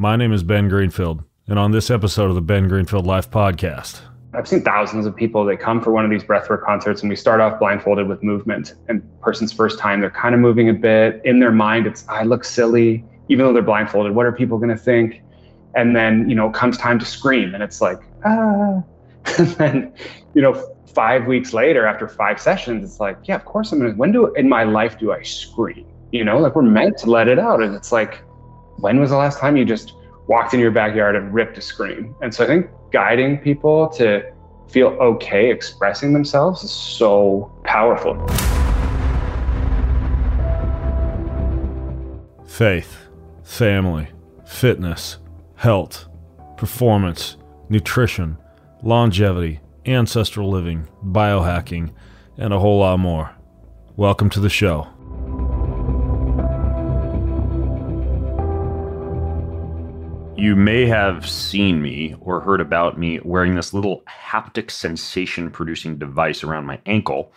[0.00, 4.00] My name is Ben Greenfield, and on this episode of the Ben Greenfield Life Podcast,
[4.32, 7.16] I've seen thousands of people that come for one of these breathwork concerts, and we
[7.16, 8.74] start off blindfolded with movement.
[8.86, 11.20] And person's first time, they're kind of moving a bit.
[11.24, 14.14] In their mind, it's I look silly, even though they're blindfolded.
[14.14, 15.20] What are people going to think?
[15.74, 18.80] And then you know, comes time to scream, and it's like ah.
[19.36, 19.92] and then
[20.32, 23.90] you know, five weeks later, after five sessions, it's like yeah, of course I'm going
[23.90, 23.98] to.
[23.98, 25.86] When do in my life do I scream?
[26.12, 28.22] You know, like we're meant to let it out, and it's like
[28.78, 29.94] when was the last time you just
[30.26, 32.14] walked in your backyard and ripped a scream?
[32.22, 34.32] And so I think guiding people to
[34.68, 38.16] feel okay expressing themselves is so powerful.
[42.46, 43.06] faith,
[43.44, 44.08] family,
[44.44, 45.18] fitness,
[45.54, 46.08] health,
[46.56, 47.36] performance,
[47.68, 48.36] nutrition,
[48.82, 51.92] longevity, ancestral living, biohacking,
[52.36, 53.32] and a whole lot more.
[53.96, 54.88] Welcome to the show.
[60.38, 65.98] You may have seen me or heard about me wearing this little haptic sensation producing
[65.98, 67.32] device around my ankle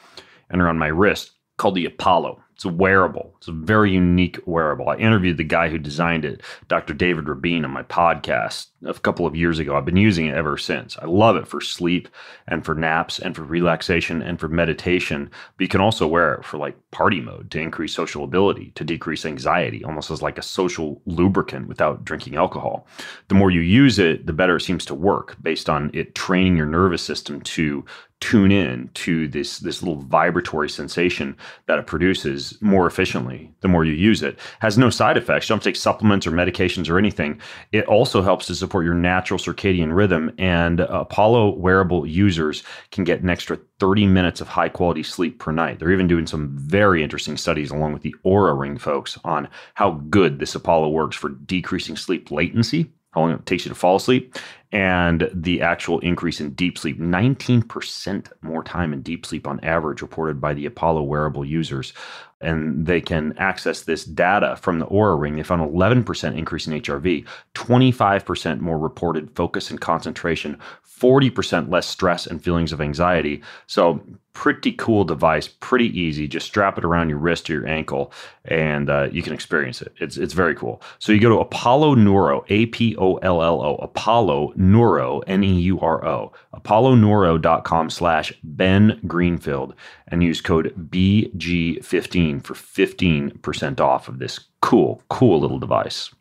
[0.51, 2.43] and around my wrist called the Apollo.
[2.53, 3.33] It's a wearable.
[3.39, 4.87] It's a very unique wearable.
[4.87, 6.93] I interviewed the guy who designed it, Dr.
[6.93, 9.75] David Rabin, on my podcast a couple of years ago.
[9.75, 10.95] I've been using it ever since.
[10.99, 12.07] I love it for sleep
[12.47, 15.31] and for naps and for relaxation and for meditation.
[15.57, 18.83] But you can also wear it for like party mode to increase social ability, to
[18.83, 22.85] decrease anxiety, almost as like a social lubricant without drinking alcohol.
[23.29, 26.57] The more you use it, the better it seems to work based on it training
[26.57, 27.85] your nervous system to
[28.21, 33.83] tune in to this this little vibratory sensation that it produces more efficiently the more
[33.83, 34.37] you use it.
[34.59, 35.49] Has no side effects.
[35.49, 37.41] You don't take supplements or medications or anything.
[37.71, 43.21] It also helps to support your natural circadian rhythm and apollo wearable users can get
[43.21, 45.79] an extra 30 minutes of high quality sleep per night.
[45.79, 49.91] They're even doing some very interesting studies along with the Oura ring folks on how
[50.09, 53.97] good this apollo works for decreasing sleep latency how long it takes you to fall
[53.97, 54.37] asleep,
[54.71, 60.01] and the actual increase in deep sleep 19% more time in deep sleep on average
[60.01, 61.91] reported by the Apollo wearable users.
[62.39, 65.35] And they can access this data from the Oura Ring.
[65.35, 72.25] They found 11% increase in HRV, 25% more reported focus and concentration, 40% less stress
[72.25, 73.41] and feelings of anxiety.
[73.67, 74.01] So,
[74.33, 76.27] pretty cool device, pretty easy.
[76.27, 78.11] Just strap it around your wrist or your ankle,
[78.45, 79.93] and uh, you can experience it.
[79.99, 80.81] It's it's very cool.
[80.99, 85.43] So you go to Apollo Neuro, A P O L L O, Apollo Neuro, N
[85.43, 89.75] E U R O, Apollo apolloneuro.com slash Ben Greenfield,
[90.07, 96.13] and use code BG15 for 15% off of this cool, cool little device.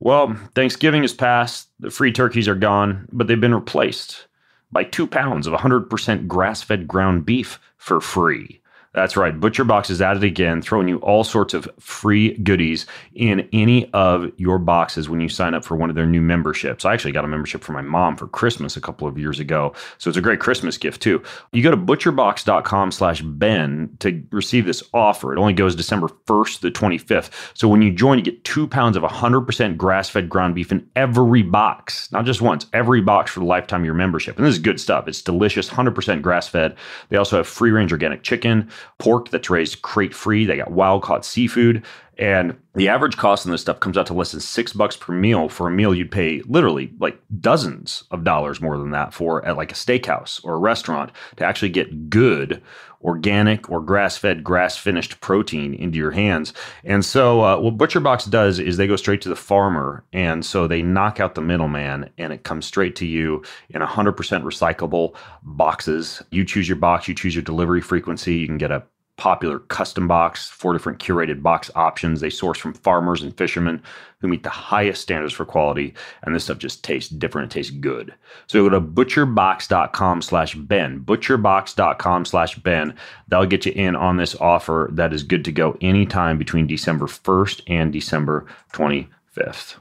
[0.00, 1.68] Well, Thanksgiving has passed.
[1.80, 4.26] The free turkeys are gone, but they've been replaced
[4.74, 8.60] by two pounds of 100% grass fed ground beef for free.
[8.94, 9.38] That's right.
[9.38, 14.30] ButcherBox is at it again, throwing you all sorts of free goodies in any of
[14.36, 16.84] your boxes when you sign up for one of their new memberships.
[16.84, 19.74] I actually got a membership for my mom for Christmas a couple of years ago,
[19.98, 21.20] so it's a great Christmas gift too.
[21.52, 25.32] You go to butcherbox.com/ben to receive this offer.
[25.32, 27.30] It only goes December 1st to the 25th.
[27.54, 31.42] So when you join, you get two pounds of 100% grass-fed ground beef in every
[31.42, 34.36] box, not just once, every box for the lifetime of your membership.
[34.36, 35.08] And this is good stuff.
[35.08, 36.76] It's delicious, 100% grass-fed.
[37.08, 40.44] They also have free-range organic chicken pork that's raised crate free.
[40.44, 41.84] They got wild caught seafood.
[42.16, 45.12] And the average cost on this stuff comes out to less than six bucks per
[45.12, 45.48] meal.
[45.48, 49.56] For a meal, you'd pay literally like dozens of dollars more than that for at
[49.56, 52.62] like a steakhouse or a restaurant to actually get good
[53.04, 56.52] organic or grass fed, grass finished protein into your hands.
[56.82, 60.04] And so, uh, what ButcherBox does is they go straight to the farmer.
[60.12, 64.14] And so they knock out the middleman and it comes straight to you in 100%
[64.14, 66.22] recyclable boxes.
[66.30, 68.36] You choose your box, you choose your delivery frequency.
[68.36, 68.82] You can get a
[69.16, 72.20] popular custom box, four different curated box options.
[72.20, 73.82] They source from farmers and fishermen
[74.18, 77.52] who meet the highest standards for quality, and this stuff just tastes different.
[77.52, 78.14] It tastes good.
[78.46, 82.94] So go to butcherbox.com slash Ben, butcherbox.com slash Ben.
[83.28, 87.06] That'll get you in on this offer that is good to go anytime between December
[87.06, 89.76] 1st and December 25th.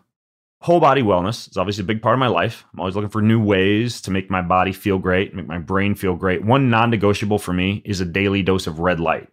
[0.63, 2.63] Whole body wellness is obviously a big part of my life.
[2.71, 5.93] I'm always looking for new ways to make my body feel great, make my brain
[5.93, 6.45] feel great.
[6.45, 9.27] One non negotiable for me is a daily dose of red light.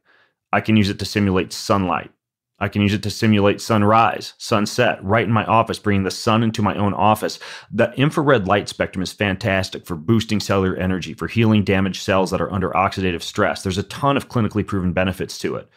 [0.52, 2.10] I can use it to simulate sunlight.
[2.58, 6.42] I can use it to simulate sunrise, sunset, right in my office, bringing the sun
[6.42, 7.38] into my own office.
[7.70, 12.40] The infrared light spectrum is fantastic for boosting cellular energy, for healing damaged cells that
[12.40, 13.62] are under oxidative stress.
[13.62, 15.68] There's a ton of clinically proven benefits to it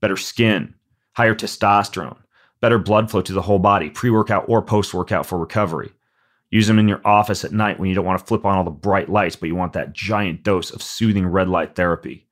[0.00, 0.76] better skin,
[1.14, 2.18] higher testosterone
[2.60, 5.92] better blood flow to the whole body, pre workout or post workout for recovery.
[6.50, 8.64] Use them in your office at night when you don't want to flip on all
[8.64, 12.26] the bright lights, but you want that giant dose of soothing red light therapy.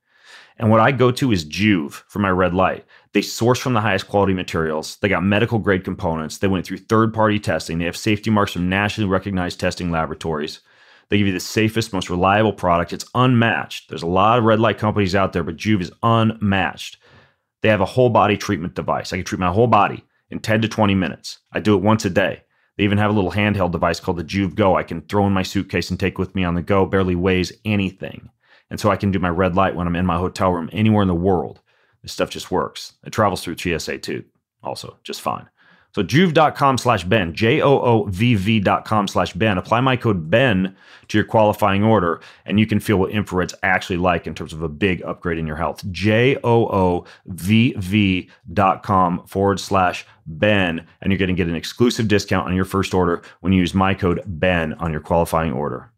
[0.58, 2.84] And what I go to is Joovv for my red light.
[3.12, 4.96] They source from the highest quality materials.
[4.96, 6.38] They got medical grade components.
[6.38, 7.78] They went through third party testing.
[7.78, 10.60] They have safety marks from nationally recognized testing laboratories.
[11.08, 12.92] They give you the safest, most reliable product.
[12.92, 13.88] It's unmatched.
[13.88, 16.98] There's a lot of red light companies out there, but Joovv is unmatched.
[17.62, 19.12] They have a whole body treatment device.
[19.12, 21.38] I can treat my whole body in 10 to 20 minutes.
[21.52, 22.42] I do it once a day.
[22.76, 24.76] They even have a little handheld device called the Joovv Go.
[24.76, 26.86] I can throw in my suitcase and take with me on the go.
[26.86, 28.30] Barely weighs anything.
[28.70, 31.02] And so I can do my red light when I'm in my hotel room anywhere
[31.02, 31.60] in the world.
[32.02, 32.94] This stuff just works.
[33.04, 34.24] It travels through TSA too,
[34.62, 35.48] also, just fine.
[35.94, 39.58] So joovv.com slash Ben, J O O V V.com slash Ben.
[39.58, 40.76] Apply my code Ben
[41.08, 44.62] to your qualifying order, and you can feel what infrared's actually like in terms of
[44.62, 45.82] a big upgrade in your health.
[45.90, 52.06] J O O V V.com forward slash Ben, and you're going to get an exclusive
[52.06, 55.90] discount on your first order when you use my code Ben on your qualifying order.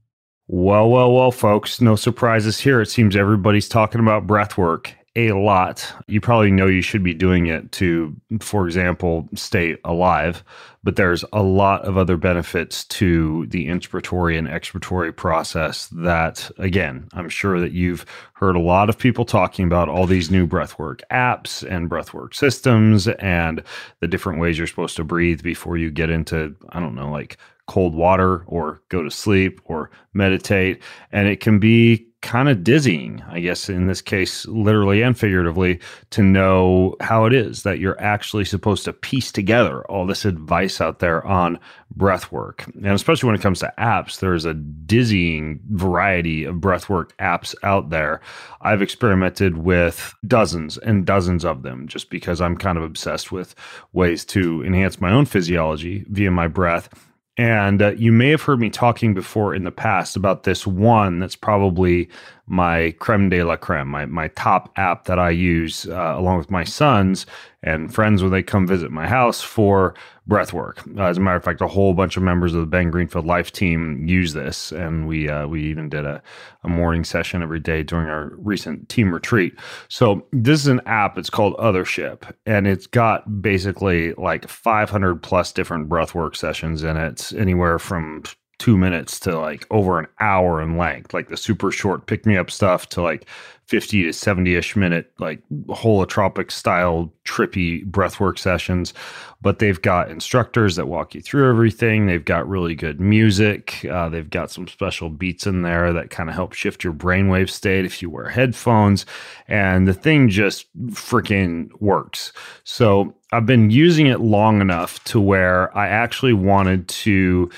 [0.47, 2.81] Well, well, well, folks, no surprises here.
[2.81, 5.93] It seems everybody's talking about breath work a lot.
[6.07, 10.45] You probably know you should be doing it to, for example, stay alive,
[10.85, 17.09] but there's a lot of other benefits to the inspiratory and expiratory process that, again,
[17.13, 21.01] I'm sure that you've heard a lot of people talking about all these new breathwork
[21.11, 23.65] apps and breathwork systems and
[23.99, 27.37] the different ways you're supposed to breathe before you get into, I don't know, like
[27.67, 30.83] cold water or go to sleep or meditate.
[31.11, 35.81] And it can be kind of dizzying, I guess, in this case, literally and figuratively,
[36.11, 40.81] to know how it is that you're actually supposed to piece together all this advice
[40.81, 41.59] out there on
[41.97, 42.67] breath work.
[42.75, 47.91] And especially when it comes to apps, there's a dizzying variety of breathwork apps out
[47.91, 48.21] there.
[48.61, 53.55] I've experimented with dozens and dozens of them just because I'm kind of obsessed with
[53.93, 56.89] ways to enhance my own physiology via my breath
[57.37, 61.19] and uh, you may have heard me talking before in the past about this one
[61.19, 62.09] that's probably
[62.51, 66.51] my creme de la creme, my, my top app that I use uh, along with
[66.51, 67.25] my sons
[67.63, 69.95] and friends when they come visit my house for
[70.27, 70.83] breath work.
[70.99, 73.25] Uh, as a matter of fact, a whole bunch of members of the Ben Greenfield
[73.25, 76.21] Life team use this, and we uh, we even did a,
[76.65, 79.55] a morning session every day during our recent team retreat.
[79.87, 81.19] So this is an app.
[81.19, 86.97] It's called Othership, and it's got basically like 500 plus different breath work sessions in
[86.97, 88.25] it, anywhere from
[88.61, 92.37] two minutes to like over an hour in length, like the super short pick me
[92.37, 93.27] up stuff to like
[93.67, 98.93] 50 to 70 ish minute, like holotropic style trippy breathwork sessions.
[99.41, 102.05] But they've got instructors that walk you through everything.
[102.05, 103.87] They've got really good music.
[103.91, 107.49] Uh, they've got some special beats in there that kind of help shift your brainwave
[107.49, 109.07] state if you wear headphones.
[109.49, 112.33] And the thing just freaking works.
[112.65, 117.49] So I've been using it long enough to where I actually wanted to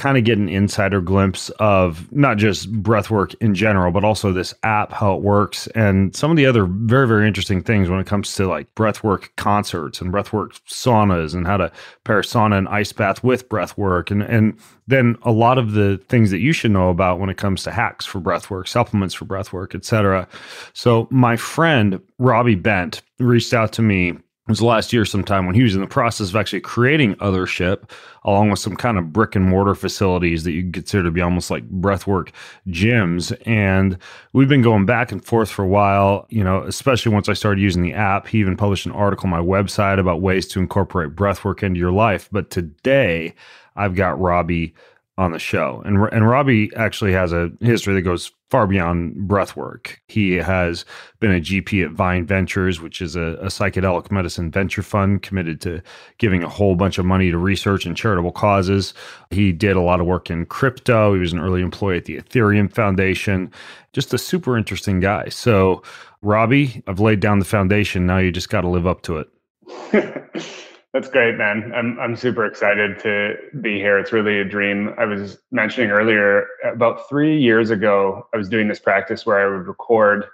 [0.00, 4.54] kind of get an insider glimpse of not just breathwork in general, but also this
[4.62, 8.06] app, how it works, and some of the other very, very interesting things when it
[8.06, 11.70] comes to like breathwork concerts and breathwork saunas and how to
[12.04, 14.10] pair sauna and ice bath with breathwork.
[14.10, 17.36] And, and then a lot of the things that you should know about when it
[17.36, 20.26] comes to hacks for breathwork, supplements for breathwork, etc.
[20.72, 24.16] So my friend Robbie Bent reached out to me
[24.50, 27.90] was last year sometime when he was in the process of actually creating Othership
[28.24, 31.50] along with some kind of brick and mortar facilities that you consider to be almost
[31.50, 32.30] like breathwork
[32.68, 33.34] gyms.
[33.46, 33.96] And
[34.34, 37.62] we've been going back and forth for a while you know especially once i started
[37.62, 38.26] using the app.
[38.26, 41.92] He even published an article on my website about ways to incorporate breathwork into your
[41.92, 42.28] life.
[42.30, 43.34] But today
[43.76, 44.74] i've got robbie
[45.20, 45.82] on the show.
[45.84, 49.96] And and Robbie actually has a history that goes far beyond breathwork.
[50.08, 50.84] He has
[51.20, 55.60] been a GP at Vine Ventures, which is a, a, psychedelic medicine venture fund committed
[55.60, 55.80] to
[56.18, 58.92] giving a whole bunch of money to research and charitable causes.
[59.30, 61.14] He did a lot of work in crypto.
[61.14, 63.52] He was an early employee at the Ethereum Foundation.
[63.92, 65.28] Just a super interesting guy.
[65.28, 65.82] So,
[66.20, 68.04] Robbie, I've laid down the foundation.
[68.04, 70.66] Now you just got to live up to it.
[70.92, 71.72] That's great, man.
[71.74, 73.98] I'm I'm super excited to be here.
[73.98, 74.92] It's really a dream.
[74.98, 79.48] I was mentioning earlier about 3 years ago I was doing this practice where I
[79.48, 80.26] would record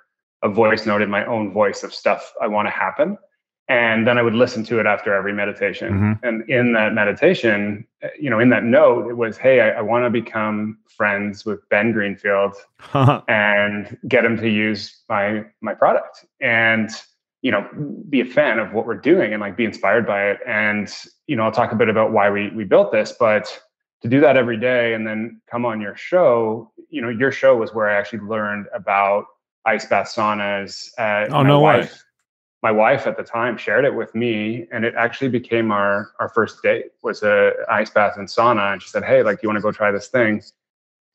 [0.42, 3.18] a voice note in my own voice of stuff I want to happen
[3.68, 5.92] and then I would listen to it after every meditation.
[5.92, 6.26] Mm-hmm.
[6.26, 7.84] And in that meditation,
[8.18, 11.68] you know, in that note, it was, "Hey, I, I want to become friends with
[11.68, 12.54] Ben Greenfield
[13.28, 16.90] and get him to use my my product." And
[17.42, 17.68] you know
[18.08, 20.38] be a fan of what we're doing and like be inspired by it.
[20.46, 20.92] And
[21.26, 23.60] you know i'll talk a bit about why we we built this but
[24.02, 27.56] to do that every day and then come on your show you know your show
[27.56, 29.24] was where i actually learned about
[29.64, 31.98] ice bath saunas uh, oh no wife, way.
[32.62, 36.28] my wife at the time shared it with me and it actually became our our
[36.28, 39.48] first date was a ice bath and sauna and she said hey like do you
[39.48, 40.42] want to go try this thing?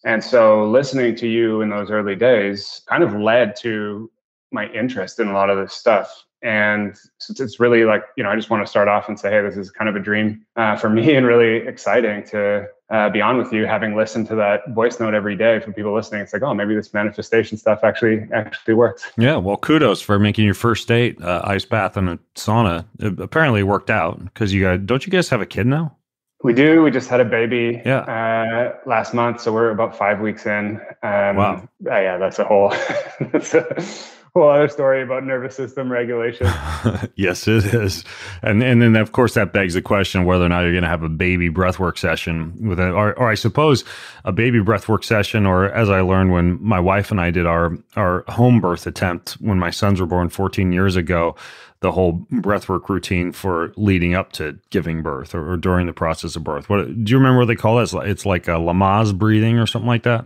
[0.04, 4.11] And so listening to you in those early days kind of led to
[4.52, 6.26] my interest in a lot of this stuff.
[6.44, 9.30] And since it's really like, you know, I just want to start off and say,
[9.30, 13.10] hey, this is kind of a dream uh, for me and really exciting to uh,
[13.10, 13.66] be on with you.
[13.66, 16.74] Having listened to that voice note every day from people listening, it's like, oh, maybe
[16.74, 19.10] this manifestation stuff actually actually works.
[19.18, 22.86] Yeah, well, kudos for making your first date uh, ice bath and a sauna.
[23.00, 25.96] It apparently worked out because you guys don't you guys have a kid now?
[26.44, 26.82] We do.
[26.82, 28.00] We just had a baby yeah.
[28.00, 30.82] uh, last month, so we're about five weeks in.
[31.04, 31.70] Um, wow.
[31.86, 32.70] Uh, yeah, that's a whole.
[33.32, 33.86] that's a,
[34.36, 36.48] whole other story about nervous system regulation.
[37.16, 38.06] yes, it is,
[38.42, 40.90] and and then of course that begs the question whether or not you're going to
[40.90, 43.84] have a baby breathwork session with it, or, or I suppose
[44.24, 47.78] a baby breathwork session, or as I learned when my wife and I did our
[47.98, 51.36] our home birth attempt when my sons were born 14 years ago.
[51.82, 56.36] The whole breathwork routine for leading up to giving birth or, or during the process
[56.36, 56.70] of birth.
[56.70, 57.84] What do you remember what they call it?
[57.84, 60.26] It's like, it's like a Lamaze breathing or something like that.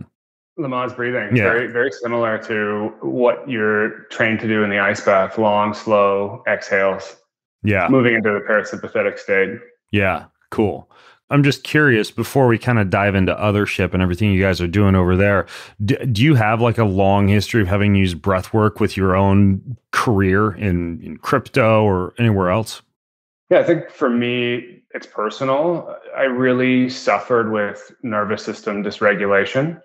[0.58, 1.36] Lamaze breathing.
[1.36, 1.44] Yeah.
[1.44, 5.36] Very, very similar to what you're trained to do in the ice bath.
[5.38, 7.16] Long, slow exhales.
[7.62, 7.88] Yeah.
[7.88, 9.58] Moving into the parasympathetic state.
[9.90, 10.26] Yeah.
[10.50, 10.90] Cool.
[11.28, 14.68] I'm just curious before we kind of dive into Othership and everything you guys are
[14.68, 15.46] doing over there.
[15.84, 19.16] Do, do you have like a long history of having used breath work with your
[19.16, 22.80] own career in, in crypto or anywhere else?
[23.50, 25.96] Yeah, I think for me, it's personal.
[26.16, 29.80] I really suffered with nervous system dysregulation.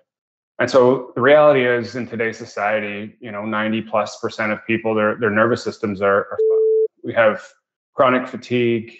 [0.58, 4.94] And so the reality is in today's society, you know, 90 plus percent of people,
[4.94, 6.38] their, their nervous systems are, are
[7.02, 7.42] we have
[7.94, 8.92] chronic fatigue,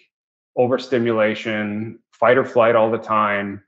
[0.56, 3.62] overstimulation, fight or flight all the time.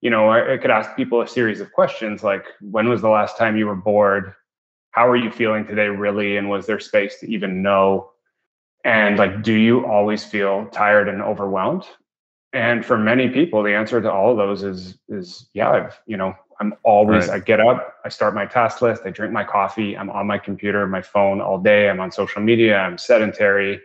[0.00, 3.08] You know, I, I could ask people a series of questions like, when was the
[3.08, 4.34] last time you were bored?
[4.90, 6.36] How are you feeling today, really?
[6.36, 8.10] And was there space to even know?
[8.84, 11.84] And like, do you always feel tired and overwhelmed?
[12.52, 16.16] And for many people, the answer to all of those is is yeah, I've you
[16.16, 17.36] know I'm always, right.
[17.36, 20.38] I get up, I start my task list, I drink my coffee, I'm on my
[20.38, 23.80] computer, my phone all day, I'm on social media, I'm sedentary.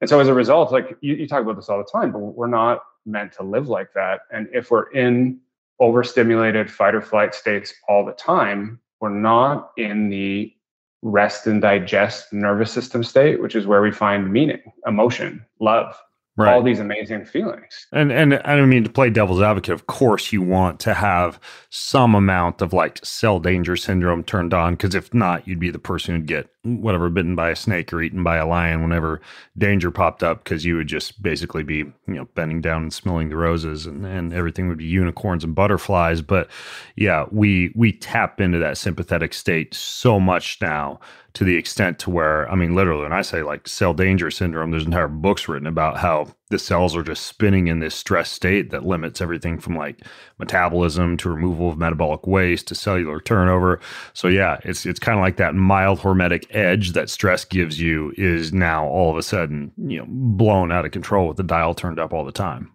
[0.00, 2.18] And so as a result, like you, you talk about this all the time, but
[2.18, 4.20] we're not meant to live like that.
[4.32, 5.40] And if we're in
[5.80, 10.54] overstimulated fight or flight states all the time, we're not in the
[11.02, 15.94] rest and digest nervous system state, which is where we find meaning, emotion, love,
[16.36, 16.52] right.
[16.52, 17.86] all these amazing feelings.
[17.92, 19.74] And and I don't mean to play devil's advocate.
[19.74, 24.74] Of course, you want to have some amount of like cell danger syndrome turned on,
[24.74, 28.02] because if not, you'd be the person who'd get whatever bitten by a snake or
[28.02, 29.20] eaten by a lion whenever
[29.56, 33.28] danger popped up, because you would just basically be you know bending down and smelling
[33.28, 36.22] the roses, and and everything would be unicorns and butterflies.
[36.22, 36.48] But
[36.96, 41.00] yeah, we we tap into that sympathetic state so much now
[41.34, 44.70] to the extent to where I mean, literally, when I say like cell danger syndrome,
[44.70, 48.70] there's entire books written about how the cells are just spinning in this stress state
[48.70, 50.02] that limits everything from like
[50.38, 53.80] metabolism to removal of metabolic waste to cellular turnover.
[54.12, 58.12] So yeah, it's it's kind of like that mild hormetic edge that stress gives you
[58.16, 61.74] is now all of a sudden you know blown out of control with the dial
[61.74, 62.70] turned up all the time.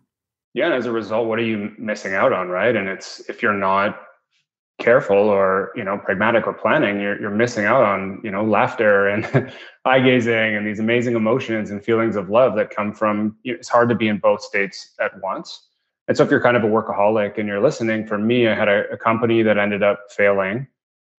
[0.53, 2.75] Yeah, and as a result, what are you missing out on, right?
[2.75, 4.01] And it's if you're not
[4.79, 9.07] careful or you know pragmatic or planning you're, you're missing out on you know laughter
[9.09, 9.53] and
[9.85, 13.59] eye gazing and these amazing emotions and feelings of love that come from you know,
[13.59, 15.67] it's hard to be in both states at once.
[16.07, 18.69] And so if you're kind of a workaholic and you're listening for me i had
[18.69, 20.67] a, a company that ended up failing.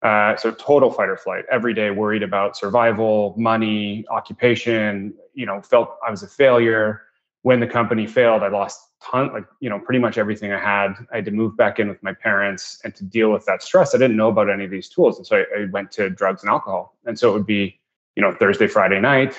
[0.02, 5.60] Uh, so total fight or flight every day worried about survival money occupation you know
[5.60, 7.02] felt i was a failure
[7.42, 10.94] when the company failed i lost ton like you know pretty much everything i had.
[11.12, 13.94] I had to move back in with my parents and to deal with that stress.
[13.94, 16.42] I didn't know about any of these tools and so i, I went to drugs
[16.42, 16.96] and alcohol.
[17.06, 17.78] And so it would be
[18.16, 19.34] you know thursday friday night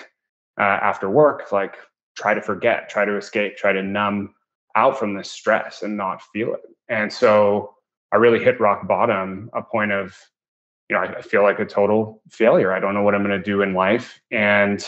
[0.59, 1.75] uh, after work like
[2.15, 4.33] try to forget try to escape try to numb
[4.75, 6.61] out from this stress and not feel it.
[6.89, 7.75] And so
[8.11, 10.17] i really hit rock bottom a point of
[10.89, 12.73] you know i, I feel like a total failure.
[12.73, 14.19] I don't know what i'm going to do in life.
[14.31, 14.83] And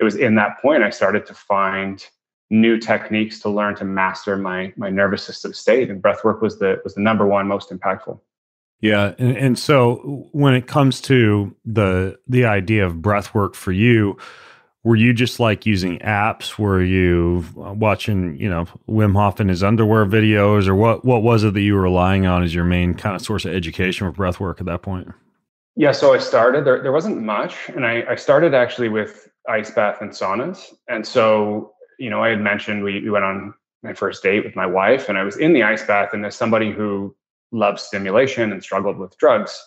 [0.00, 2.04] it was in that point i started to find
[2.50, 6.58] new techniques to learn to master my my nervous system state and breath work was
[6.58, 8.18] the was the number one most impactful.
[8.80, 13.72] Yeah and, and so when it comes to the the idea of breath work for
[13.72, 14.16] you
[14.84, 16.60] were you just like using apps?
[16.60, 21.24] Were you uh, watching you know wim hof in his underwear videos or what what
[21.24, 24.06] was it that you were relying on as your main kind of source of education
[24.06, 25.08] with breath work at that point?
[25.74, 29.72] Yeah so i started there, there wasn't much and I, I started actually with ice
[29.72, 33.94] bath and saunas and so you know, I had mentioned we, we went on my
[33.94, 36.10] first date with my wife and I was in the ice bath.
[36.12, 37.14] And as somebody who
[37.52, 39.62] loves stimulation and struggled with drugs,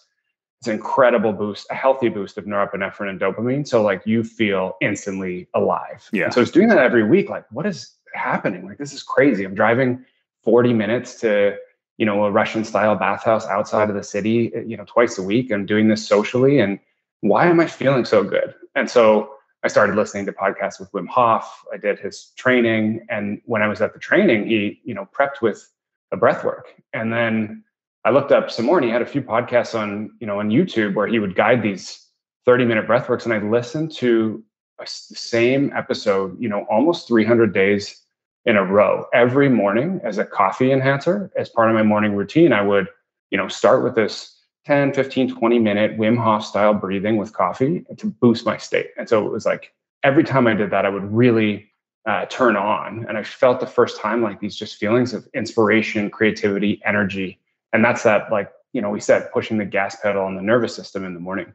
[0.59, 3.65] it's an incredible boost, a healthy boost of norepinephrine and dopamine.
[3.65, 6.07] So like you feel instantly alive.
[6.12, 6.25] Yeah.
[6.25, 7.29] And so it's doing that every week.
[7.29, 8.65] Like, what is happening?
[8.65, 9.45] Like, this is crazy.
[9.45, 10.03] I'm driving
[10.43, 11.55] 40 minutes to,
[11.98, 15.50] you know, a Russian style bathhouse outside of the city, you know, twice a week.
[15.51, 16.59] I'm doing this socially.
[16.59, 16.79] And
[17.21, 18.53] why am I feeling so good?
[18.75, 19.29] And so
[19.63, 21.63] I started listening to podcasts with Wim Hof.
[21.74, 25.42] I did his training, and when I was at the training, he you know prepped
[25.42, 25.70] with
[26.12, 27.63] a breath work, and then
[28.06, 30.50] I looked up some more, and he had a few podcasts on you know on
[30.50, 32.06] YouTube where he would guide these
[32.46, 34.44] 30 minute breath works, and I listened to
[34.80, 38.01] the same episode, you know, almost 300 days
[38.46, 42.54] in a row every morning as a coffee enhancer as part of my morning routine.
[42.54, 42.88] I would
[43.30, 47.86] you know start with this 10, 15, 20 minute Wim Hof style breathing with coffee
[47.98, 48.92] to boost my state.
[48.98, 49.74] And so it was like
[50.04, 51.70] every time I did that, I would really
[52.06, 53.06] uh, turn on.
[53.08, 57.39] And I felt the first time like these just feelings of inspiration, creativity, energy.
[57.74, 60.75] And that's that, like, you know, we said pushing the gas pedal on the nervous
[60.75, 61.54] system in the morning.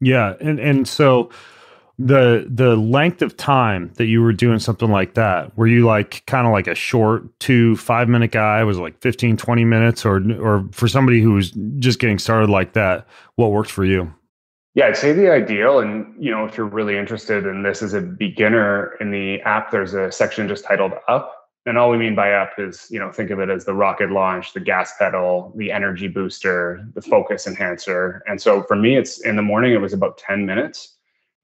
[0.00, 0.34] Yeah.
[0.40, 1.30] And, and so,
[1.98, 6.26] the the length of time that you were doing something like that were you like
[6.26, 8.64] kind of like a short two five minute guy?
[8.64, 10.04] Was like 15 20 minutes?
[10.04, 14.12] Or or for somebody who was just getting started like that what worked for you?
[14.74, 17.94] Yeah i'd say the ideal and you know if you're really interested in this as
[17.94, 21.40] a beginner in the app there's a section just titled up.
[21.66, 24.10] And all we mean by up is you know think of it as the rocket
[24.10, 28.24] launch the gas pedal the energy booster the focus enhancer.
[28.26, 30.93] And so for me it's in the morning it was about 10 minutes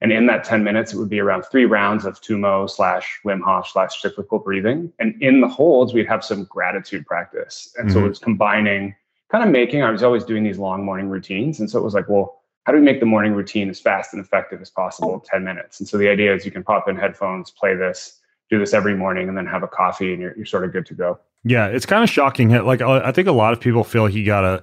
[0.00, 3.42] and in that 10 minutes, it would be around three rounds of Tummo slash Wim
[3.42, 4.92] Hof slash cyclical breathing.
[4.99, 7.75] And in the holds, we'd have some gratitude practice.
[7.76, 7.99] And mm-hmm.
[7.99, 8.95] so it was combining,
[9.30, 11.61] kind of making, I was always doing these long morning routines.
[11.61, 14.14] And so it was like, well, how do we make the morning routine as fast
[14.14, 15.80] and effective as possible 10 minutes?
[15.80, 18.97] And so the idea is you can pop in headphones, play this, do this every
[18.97, 21.19] morning, and then have a coffee and you're, you're sort of good to go.
[21.45, 22.50] Yeah, it's kind of shocking.
[22.50, 24.62] Like, I think a lot of people feel he got to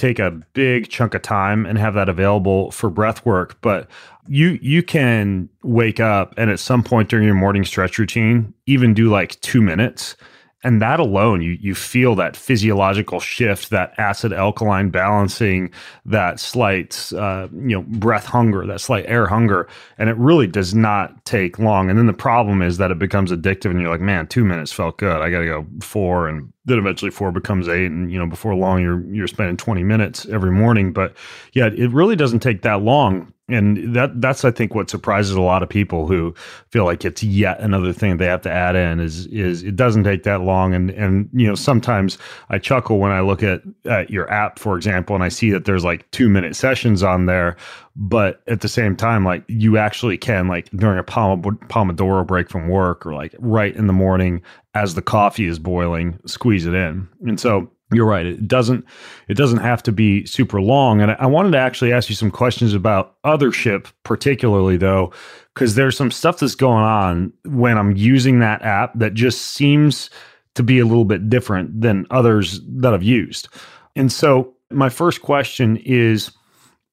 [0.00, 3.88] take a big chunk of time and have that available for breath work but
[4.30, 8.94] you you can wake up and at some point during your morning stretch routine even
[8.94, 10.16] do like 2 minutes.
[10.62, 15.72] And that alone you you feel that physiological shift that acid alkaline balancing
[16.04, 19.66] that slight uh, you know breath hunger that slight air hunger.
[19.98, 21.88] And it really does not take long.
[21.90, 24.70] And then the problem is that it becomes addictive and you're like man two minutes
[24.70, 25.22] felt good.
[25.22, 28.80] I gotta go four and then eventually four becomes eight and you know before long
[28.80, 30.92] you're you're spending 20 minutes every morning.
[30.92, 31.14] But
[31.52, 33.32] yeah it really doesn't take that long.
[33.48, 36.34] And that that's I think what surprises a lot of people who
[36.70, 40.04] feel like it's yet another thing they have to add in is is it doesn't
[40.04, 40.72] take that long.
[40.72, 42.16] And and you know sometimes
[42.48, 45.64] I chuckle when I look at, at your app for example and I see that
[45.64, 47.56] there's like 2 minute sessions on there.
[47.96, 52.68] But at the same time like you actually can like during a pomodoro break from
[52.68, 54.42] work or like right in the morning
[54.74, 58.26] as the coffee is boiling squeeze it in and so you're right.
[58.26, 58.84] It doesn't
[59.28, 61.00] it doesn't have to be super long.
[61.00, 65.12] And I wanted to actually ask you some questions about Othership, particularly though,
[65.54, 70.10] because there's some stuff that's going on when I'm using that app that just seems
[70.54, 73.48] to be a little bit different than others that I've used.
[73.96, 76.30] And so my first question is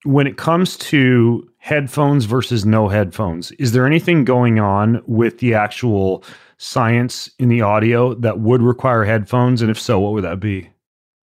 [0.04, 5.54] when it comes to headphones versus no headphones, is there anything going on with the
[5.54, 6.24] actual
[6.58, 9.62] science in the audio that would require headphones?
[9.62, 10.70] And if so, what would that be?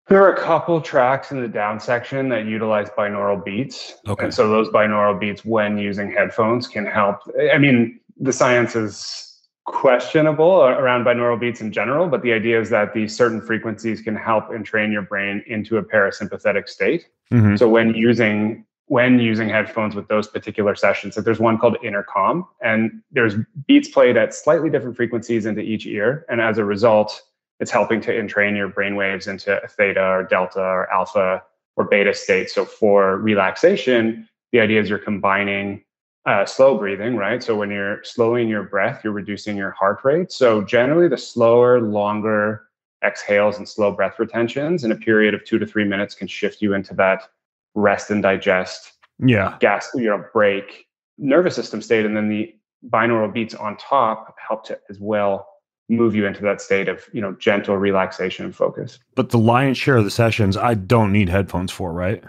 [0.08, 3.94] There are a couple tracks in the down section that utilize binaural beats.
[4.08, 4.24] Okay.
[4.24, 7.20] And so those binaural beats, when using headphones, can help.
[7.52, 9.26] I mean, the science is
[9.66, 14.16] questionable around binaural beats in general, but the idea is that these certain frequencies can
[14.16, 17.06] help entrain your brain into a parasympathetic state.
[17.32, 17.54] Mm-hmm.
[17.54, 22.44] So when using when using headphones with those particular sessions, so there's one called intercom,
[22.60, 23.36] and there's
[23.68, 27.22] beats played at slightly different frequencies into each ear, and as a result
[27.60, 31.40] it's helping to entrain your brain waves into theta or delta or alpha
[31.76, 32.50] or beta state.
[32.50, 35.84] So for relaxation, the idea is you're combining
[36.26, 37.42] uh, slow breathing, right?
[37.42, 40.32] So when you're slowing your breath, you're reducing your heart rate.
[40.32, 42.64] So generally, the slower, longer
[43.04, 46.60] exhales and slow breath retentions in a period of two to three minutes can shift
[46.60, 47.28] you into that
[47.74, 50.86] rest and digest, yeah, gas, you know, break
[51.18, 52.54] nervous system state, and then the
[52.88, 55.46] binaural beats on top help to as well
[55.90, 58.98] move you into that state of you know gentle relaxation and focus.
[59.14, 62.22] But the lion's share of the sessions i don't need headphones for right?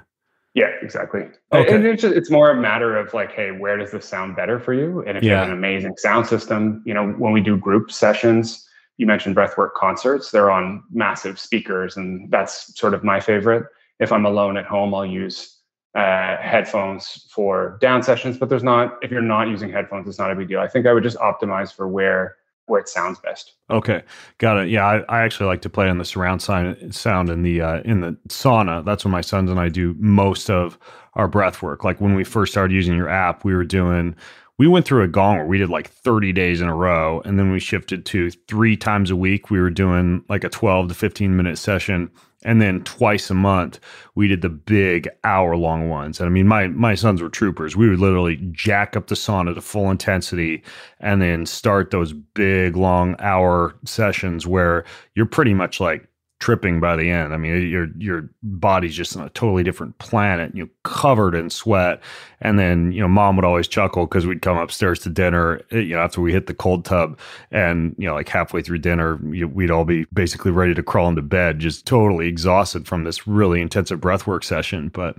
[0.54, 1.22] Yeah exactly.
[1.54, 1.74] Okay.
[1.74, 4.60] and it's, just, it's more a matter of like hey where does this sound better
[4.60, 5.04] for you?
[5.08, 5.30] And if yeah.
[5.30, 9.36] you have an amazing sound system you know when we do group sessions you mentioned
[9.36, 13.66] breathwork concerts they're on massive speakers and that's sort of my favorite
[14.02, 15.60] if i'm alone at home i'll use
[15.94, 20.32] uh, headphones for down sessions but there's not if you're not using headphones it's not
[20.32, 22.36] a big deal i think i would just optimize for where
[22.72, 23.54] where it sounds best.
[23.70, 24.02] Okay,
[24.38, 24.70] got it.
[24.70, 27.82] Yeah, I, I actually like to play on the surround sound sound in the uh,
[27.82, 28.84] in the sauna.
[28.84, 30.80] That's when my sons and I do most of
[31.14, 31.84] our breath work.
[31.84, 34.16] Like when we first started using your app, we were doing
[34.58, 37.40] we went through a gong where we did like 30 days in a row and
[37.40, 39.50] then we shifted to three times a week.
[39.50, 42.12] We were doing like a 12 to 15 minute session
[42.44, 43.80] and then twice a month
[44.16, 46.20] we did the big hour long ones.
[46.20, 47.76] And i mean my my sons were troopers.
[47.76, 50.64] We would literally jack up the sauna to full intensity
[51.00, 54.84] and then start those big long hour sessions where
[55.16, 56.08] you're pretty much like
[56.42, 57.34] tripping by the end.
[57.34, 60.54] I mean, your your body's just on a totally different planet.
[60.54, 62.02] You know, covered in sweat,
[62.42, 65.62] and then you know, mom would always chuckle because we'd come upstairs to dinner.
[65.72, 67.18] Eh, you know, after we hit the cold tub,
[67.52, 71.22] and you know, like halfway through dinner, we'd all be basically ready to crawl into
[71.22, 74.90] bed, just totally exhausted from this really intensive breathwork session.
[74.90, 75.16] But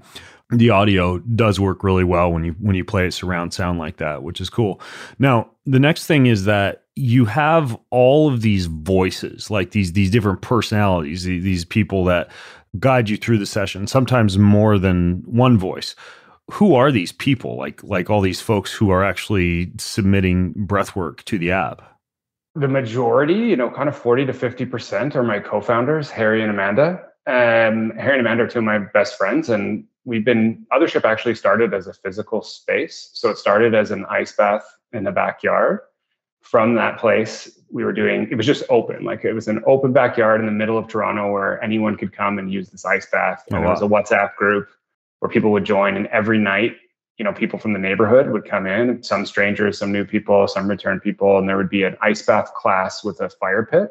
[0.50, 3.96] the audio does work really well when you when you play it surround sound like
[3.98, 4.80] that, which is cool.
[5.18, 10.10] Now, the next thing is that you have all of these voices, like these these
[10.10, 12.30] different personalities, these people that
[12.78, 15.94] guide you through the session, sometimes more than one voice.
[16.50, 17.56] Who are these people?
[17.56, 21.82] Like like all these folks who are actually submitting breathwork to the app?
[22.54, 27.02] The majority, you know, kind of 40 to 50% are my co-founders, Harry and Amanda.
[27.26, 31.34] Um, Harry and Amanda are two of my best friends, and we've been Othership actually
[31.34, 33.08] started as a physical space.
[33.14, 35.80] So it started as an ice bath in the backyard.
[36.52, 39.94] From that place, we were doing it was just open, like it was an open
[39.94, 43.42] backyard in the middle of Toronto where anyone could come and use this ice bath.
[43.48, 43.68] And oh, wow.
[43.68, 44.68] it was a WhatsApp group
[45.20, 46.76] where people would join, and every night,
[47.16, 50.68] you know, people from the neighborhood would come in, some strangers, some new people, some
[50.68, 53.88] return people, and there would be an ice bath class with a fire pit.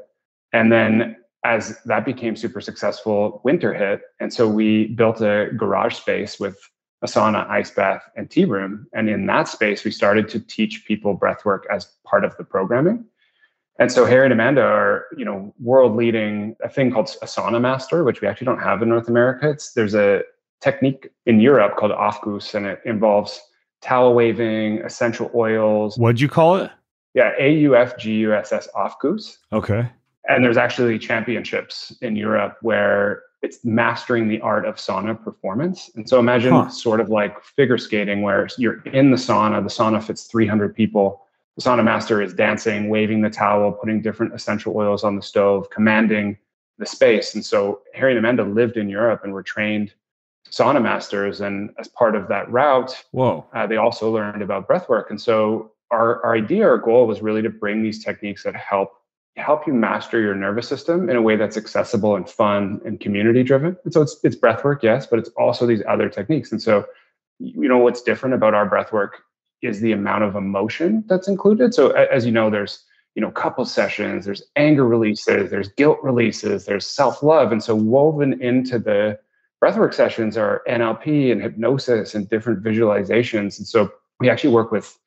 [0.54, 4.02] And then as that became super successful, winter hit.
[4.20, 6.60] And so we built a garage space with
[7.02, 8.88] a sauna, ice bath, and tea room.
[8.94, 12.44] And in that space, we started to teach people breath work as part of the
[12.44, 13.06] programming.
[13.80, 17.60] And so Harry and Amanda are, you know, world leading a thing called a sauna
[17.60, 19.50] master, which we actually don't have in North America.
[19.50, 20.22] It's there's a
[20.60, 23.42] technique in Europe called Aufguss, and it involves
[23.82, 25.98] towel waving, essential oils.
[25.98, 26.70] What'd you call it?
[27.16, 29.38] Yeah, A U F G U S S Aufguss.
[29.52, 29.90] Okay
[30.28, 35.90] and there's actually championships in Europe where it's mastering the art of sauna performance.
[35.96, 36.70] And so imagine huh.
[36.70, 41.26] sort of like figure skating where you're in the sauna, the sauna fits 300 people.
[41.58, 45.70] The sauna master is dancing, waving the towel, putting different essential oils on the stove,
[45.72, 46.38] commanding
[46.78, 47.34] the space.
[47.34, 49.94] And so Harry and Amanda lived in Europe and were trained
[50.50, 51.42] sauna masters.
[51.42, 53.48] And as part of that route, Whoa.
[53.54, 55.10] Uh, they also learned about breath work.
[55.10, 59.01] And so our, our idea, our goal was really to bring these techniques that help
[59.38, 63.44] help you master your nervous system in a way that's accessible and fun and community
[63.44, 63.78] driven.
[63.84, 66.52] And so it's it's breath work, yes, but it's also these other techniques.
[66.52, 66.86] And so
[67.40, 69.24] you know what's different about our breath work
[69.62, 71.74] is the amount of emotion that's included.
[71.74, 72.84] So as you know, there's
[73.16, 77.52] you know couple sessions, there's anger releases, there's guilt releases, there's self-love.
[77.52, 79.18] And so woven into the
[79.64, 83.58] breathwork sessions are NLP and hypnosis and different visualizations.
[83.58, 84.98] And so we actually work with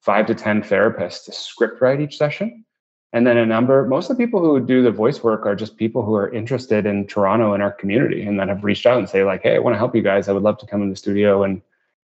[0.00, 2.64] five to 10 therapists to script write each session
[3.14, 5.78] and then a number most of the people who do the voice work are just
[5.78, 9.08] people who are interested in toronto and our community and that have reached out and
[9.08, 10.28] say like hey i want to help you guys.
[10.28, 11.62] I would love to come in the studio and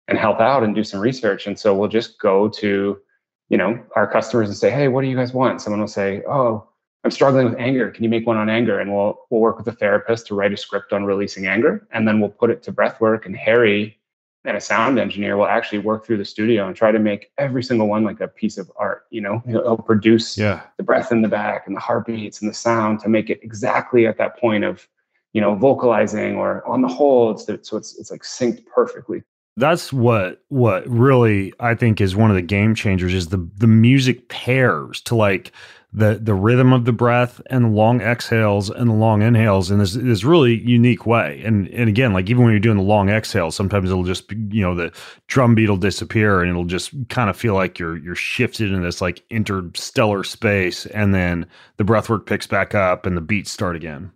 [0.07, 1.47] and help out and do some research.
[1.47, 3.01] And so we'll just go to
[3.49, 5.61] you know our customers and say hey what do you guys want?
[5.61, 6.67] Someone will say oh
[7.03, 7.91] i'm struggling with anger.
[7.91, 8.79] Can you make one on anger?
[8.79, 12.07] And we'll we'll work with a therapist to write a script on releasing anger and
[12.07, 13.99] then we'll put it to breath work and harry
[14.45, 17.63] and a sound engineer will actually work through the studio and try to make every
[17.63, 19.05] single one like a piece of art.
[19.11, 20.63] You know, he'll, produce yeah.
[20.77, 24.07] the breath in the back and the heartbeats and the sound to make it exactly
[24.07, 24.89] at that point of,
[25.35, 27.41] you know, vocalizing or on the hold.
[27.41, 29.23] So it's it's like synced perfectly.
[29.57, 33.67] That's what what really I think is one of the game changers is the the
[33.67, 35.53] music pairs to like
[35.93, 39.95] the the rhythm of the breath and long exhales and the long inhales in this
[39.95, 41.43] this really unique way.
[41.45, 44.63] And and again, like even when you're doing the long exhales, sometimes it'll just you
[44.63, 44.93] know the
[45.27, 48.83] drum beat will disappear and it'll just kind of feel like you're you're shifted in
[48.83, 51.45] this like interstellar space, and then
[51.77, 54.13] the breath work picks back up and the beats start again.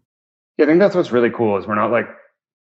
[0.59, 2.09] Yeah, I think that's what's really cool is we're not like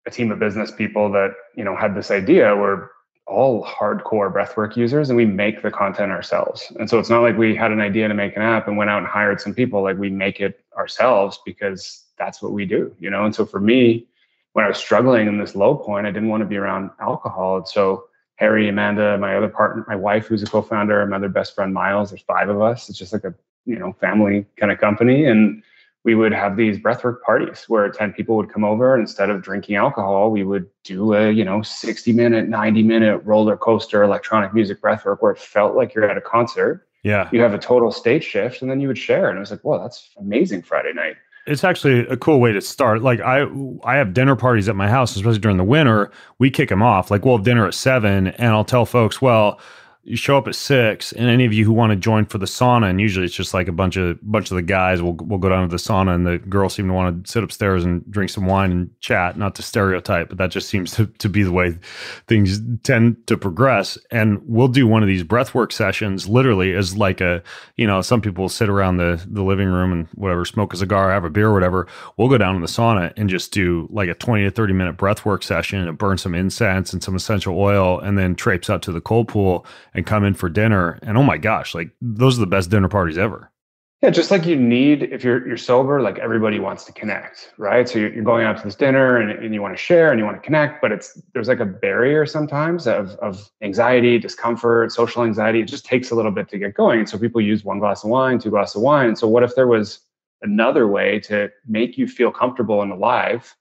[0.07, 2.57] a team of business people that you know had this idea.
[2.57, 2.89] We're
[3.27, 6.73] all hardcore breathwork users and we make the content ourselves.
[6.79, 8.91] And so it's not like we had an idea to make an app and went
[8.91, 9.83] out and hired some people.
[9.83, 13.25] Like we make it ourselves because that's what we do, you know?
[13.25, 14.07] And so for me,
[14.53, 17.59] when I was struggling in this low point, I didn't want to be around alcohol.
[17.59, 18.05] And so
[18.37, 22.11] Harry, Amanda, my other partner, my wife, who's a co-founder, my other best friend, Miles,
[22.11, 22.89] there's five of us.
[22.89, 25.25] It's just like a, you know, family kind of company.
[25.27, 25.63] And
[26.05, 28.99] we would have these breathwork parties where 10 people would come over.
[28.99, 33.57] Instead of drinking alcohol we would do a you know 60 minute 90 minute roller
[33.57, 36.87] coaster electronic music breathwork where it felt like you're at a concert.
[37.03, 37.29] Yeah.
[37.33, 39.29] You have a total state shift and then you would share.
[39.29, 41.17] And it was like well that's amazing friday night.
[41.45, 43.03] It's actually a cool way to start.
[43.03, 43.47] Like i
[43.85, 46.11] i have dinner parties at my house especially during the winter.
[46.39, 47.11] We kick them off.
[47.11, 49.61] Like we'll have dinner at seven and i'll tell folks well
[50.05, 52.47] you show up at six, and any of you who want to join for the
[52.47, 55.39] sauna, and usually it's just like a bunch of bunch of the guys will will
[55.39, 58.05] go down to the sauna, and the girls seem to want to sit upstairs and
[58.11, 59.39] drink some wine and chat.
[59.39, 61.79] Not to stereotype, but that just seems to, to be the way
[62.27, 63.97] things tend to progress.
[64.11, 67.41] And we'll do one of these breathwork sessions, literally as like a
[67.77, 71.13] you know some people sit around the the living room and whatever, smoke a cigar,
[71.13, 71.87] have a beer, or whatever.
[72.17, 74.97] We'll go down to the sauna and just do like a twenty to thirty minute
[74.97, 78.91] breathwork session and burn some incense and some essential oil, and then traipse out to
[78.91, 80.99] the cold pool and come in for dinner.
[81.03, 83.53] And oh my gosh, like those are the best dinner parties ever.
[84.03, 87.89] Yeah, just like you need if you're you're sober, like everybody wants to connect, right?
[87.89, 90.19] So you're, you're going out to this dinner and, and you want to share and
[90.19, 94.91] you want to connect, but it's there's like a barrier sometimes of of anxiety, discomfort,
[94.91, 95.61] social anxiety.
[95.61, 96.99] It just takes a little bit to get going.
[96.99, 99.15] And so people use one glass of wine, two glasses of wine.
[99.15, 100.01] So what if there was
[100.43, 103.55] another way to make you feel comfortable and alive,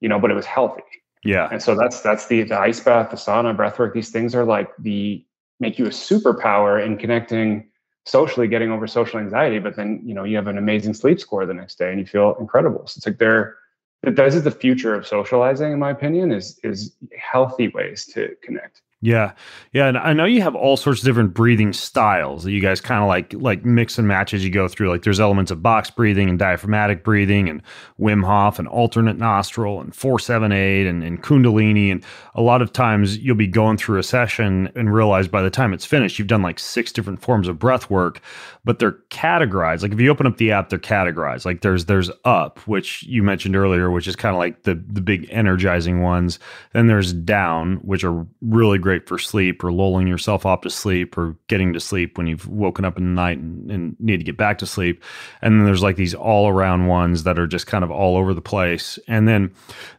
[0.00, 0.82] you know, but it was healthy?
[1.24, 1.48] Yeah.
[1.50, 3.94] And so that's that's the the ice bath, the sauna, breathwork.
[3.94, 5.24] These things are like the
[5.60, 7.70] make you a superpower in connecting
[8.06, 9.58] socially, getting over social anxiety.
[9.58, 12.06] But then you know you have an amazing sleep score the next day and you
[12.06, 12.86] feel incredible.
[12.86, 13.56] So it's like they're
[14.02, 18.82] this is the future of socializing, in my opinion, is is healthy ways to connect.
[19.00, 19.34] Yeah.
[19.72, 19.86] Yeah.
[19.86, 23.00] And I know you have all sorts of different breathing styles that you guys kind
[23.00, 24.88] of like like mix and match as you go through.
[24.88, 27.62] Like there's elements of box breathing and diaphragmatic breathing and
[28.00, 31.92] Wim Hof and alternate nostril and 478 and, and Kundalini.
[31.92, 35.50] And a lot of times you'll be going through a session and realize by the
[35.50, 38.20] time it's finished, you've done like six different forms of breath work,
[38.64, 39.82] but they're categorized.
[39.82, 41.44] Like if you open up the app, they're categorized.
[41.44, 45.00] Like there's there's up, which you mentioned earlier, which is kind of like the the
[45.00, 46.40] big energizing ones.
[46.72, 51.18] Then there's down, which are really great for sleep or lulling yourself off to sleep
[51.18, 54.24] or getting to sleep when you've woken up in the night and, and need to
[54.24, 55.02] get back to sleep.
[55.42, 58.32] And then there's like these all around ones that are just kind of all over
[58.32, 58.98] the place.
[59.08, 59.52] And then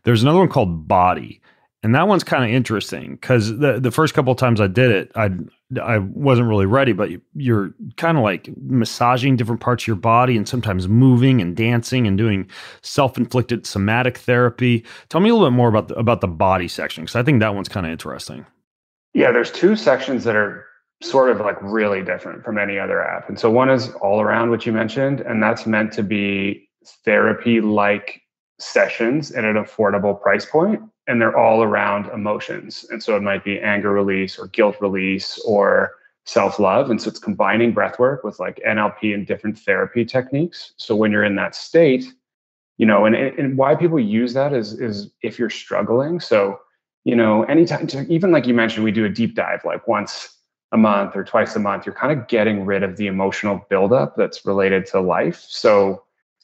[0.04, 1.42] there's another one called body.
[1.82, 4.92] And that one's kind of interesting because the the first couple of times I did
[4.92, 5.30] it, I
[5.82, 10.36] I wasn't really ready, but you're kind of like massaging different parts of your body
[10.36, 12.50] and sometimes moving and dancing and doing
[12.82, 14.84] self-inflicted somatic therapy.
[15.08, 17.40] Tell me a little bit more about the, about the body section because I think
[17.40, 18.46] that one's kind of interesting.
[19.14, 20.66] Yeah, there's two sections that are
[21.02, 23.30] sort of like really different from any other app.
[23.30, 26.70] And so one is all around, which you mentioned, and that's meant to be
[27.06, 28.22] therapy like
[28.60, 32.86] sessions at an affordable price point, and they're all around emotions.
[32.90, 35.92] And so it might be anger release or guilt release or
[36.26, 36.90] self love.
[36.92, 40.74] And so it's combining breath work with like NLP and different therapy techniques.
[40.78, 42.06] So when you're in that state,
[42.78, 46.20] you know, and, and why people use that is is if you're struggling.
[46.20, 46.60] So
[47.04, 50.36] you know, anytime, even like you mentioned, we do a deep dive like once
[50.72, 51.86] a month or twice a month.
[51.86, 55.44] You're kind of getting rid of the emotional buildup that's related to life.
[55.48, 56.04] So,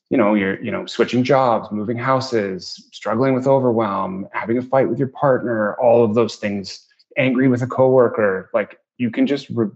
[0.10, 4.90] you know, you're, you know, switching jobs, moving houses, struggling with overwhelm, having a fight
[4.90, 6.86] with your partner, all of those things,
[7.18, 9.70] angry with a coworker, like you can just re-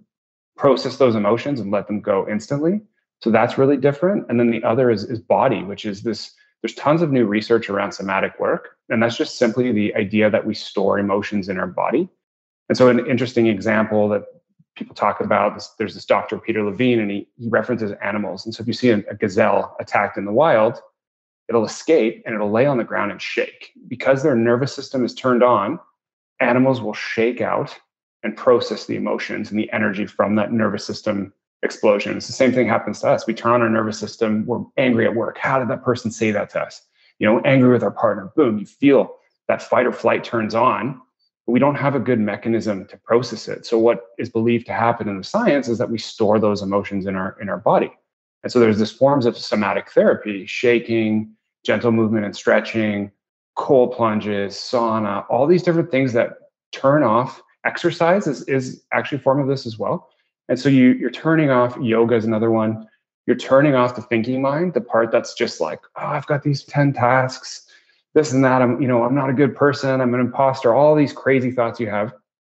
[0.58, 2.82] process those emotions and let them go instantly.
[3.22, 4.26] So that's really different.
[4.30, 7.70] And then the other is, is body, which is this there's tons of new research
[7.70, 11.68] around somatic work, and that's just simply the idea that we store emotions in our
[11.68, 12.10] body.
[12.68, 14.26] And so, an interesting example that
[14.76, 16.38] people talk about is there's this Dr.
[16.38, 18.46] Peter Levine, and he, he references animals.
[18.46, 20.80] And so, if you see a, a gazelle attacked in the wild,
[21.48, 23.72] it'll escape and it'll lay on the ground and shake.
[23.88, 25.80] Because their nervous system is turned on,
[26.40, 27.76] animals will shake out
[28.24, 32.18] and process the emotions and the energy from that nervous system explosion.
[32.18, 33.28] It's the same thing happens to us.
[33.28, 34.46] We turn on our nervous system.
[34.46, 35.38] We're angry at work.
[35.38, 36.82] How did that person say that to us?
[37.20, 38.32] You know, angry with our partner.
[38.36, 39.16] Boom, you feel
[39.48, 41.02] that fight or flight turns on.
[41.46, 43.66] But we don't have a good mechanism to process it.
[43.66, 47.06] So what is believed to happen in the science is that we store those emotions
[47.06, 47.92] in our in our body.
[48.44, 51.34] And so there's this forms of somatic therapy, shaking,
[51.66, 53.12] gentle movement and stretching,
[53.56, 56.36] cold plunges, sauna, all these different things that
[56.72, 57.42] turn off.
[57.66, 60.10] Exercise is, is actually a form of this as well
[60.50, 62.88] and so you you're turning off yoga is another one.
[63.28, 66.64] You're turning off the thinking mind, the part that's just like, oh, I've got these
[66.64, 67.68] 10 tasks,
[68.16, 68.64] this and that.
[68.64, 71.80] I'm, you know, I'm not a good person, I'm an imposter, all these crazy thoughts
[71.80, 72.12] you have,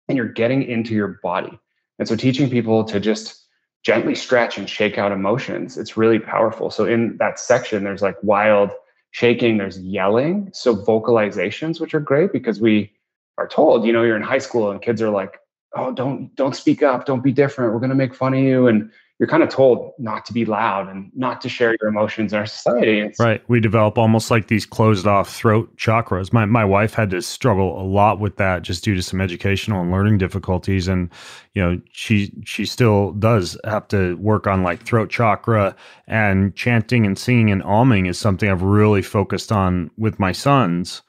[0.08, 1.60] and you're getting into your body.
[2.00, 3.46] And so teaching people to just
[3.84, 6.72] gently stretch and shake out emotions, it's really powerful.
[6.72, 8.72] So in that section, there's like wild
[9.12, 12.92] shaking, there's yelling, so vocalizations, which are great because we
[13.38, 15.38] are told, you know, you're in high school and kids are like,
[15.76, 17.06] oh don't don't speak up.
[17.06, 17.74] Don't be different.
[17.74, 18.68] We're going to make fun of you.
[18.68, 22.34] And you're kind of told not to be loud and not to share your emotions
[22.34, 23.00] in our society.
[23.00, 23.42] It's, right.
[23.48, 26.34] We develop almost like these closed off throat chakras.
[26.34, 29.82] My my wife had to struggle a lot with that just due to some educational
[29.82, 30.88] and learning difficulties.
[30.88, 31.10] And
[31.54, 35.76] you know she she still does have to work on like throat chakra
[36.08, 41.04] and chanting and singing and alming is something I've really focused on with my sons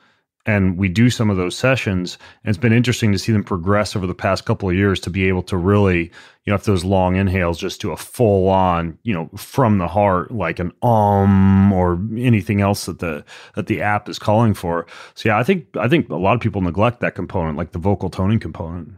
[0.46, 3.96] and we do some of those sessions and it's been interesting to see them progress
[3.96, 6.04] over the past couple of years to be able to really
[6.44, 9.88] you know if those long inhales just to a full on you know from the
[9.88, 14.86] heart like an um or anything else that the that the app is calling for.
[15.14, 17.78] So yeah i think i think a lot of people neglect that component like the
[17.78, 18.90] vocal toning component.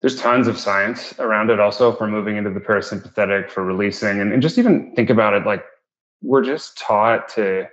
[0.00, 4.32] There's tons of science around it also for moving into the parasympathetic for releasing and,
[4.32, 5.64] and just even think about it like
[6.22, 7.68] we're just taught to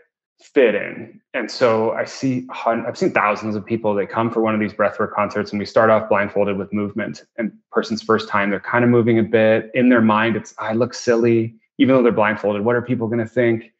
[0.45, 1.19] fit in.
[1.33, 4.73] And so I see, I've seen thousands of people that come for one of these
[4.73, 7.23] breathwork concerts, and we start off blindfolded with movement.
[7.37, 10.35] And person's first time, they're kind of moving a bit in their mind.
[10.35, 12.63] It's I look silly, even though they're blindfolded.
[12.63, 13.73] What are people going to think?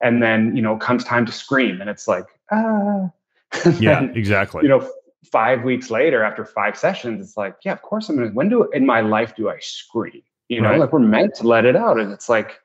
[0.00, 3.10] And then you know, comes time to scream, and it's like ah.
[3.78, 4.62] yeah, exactly.
[4.62, 4.90] You know,
[5.30, 8.30] five weeks later, after five sessions, it's like, yeah, of course I'm gonna.
[8.30, 10.22] When do in my life do I scream?
[10.48, 10.80] You know, right.
[10.80, 12.60] like we're meant to let it out, and it's like,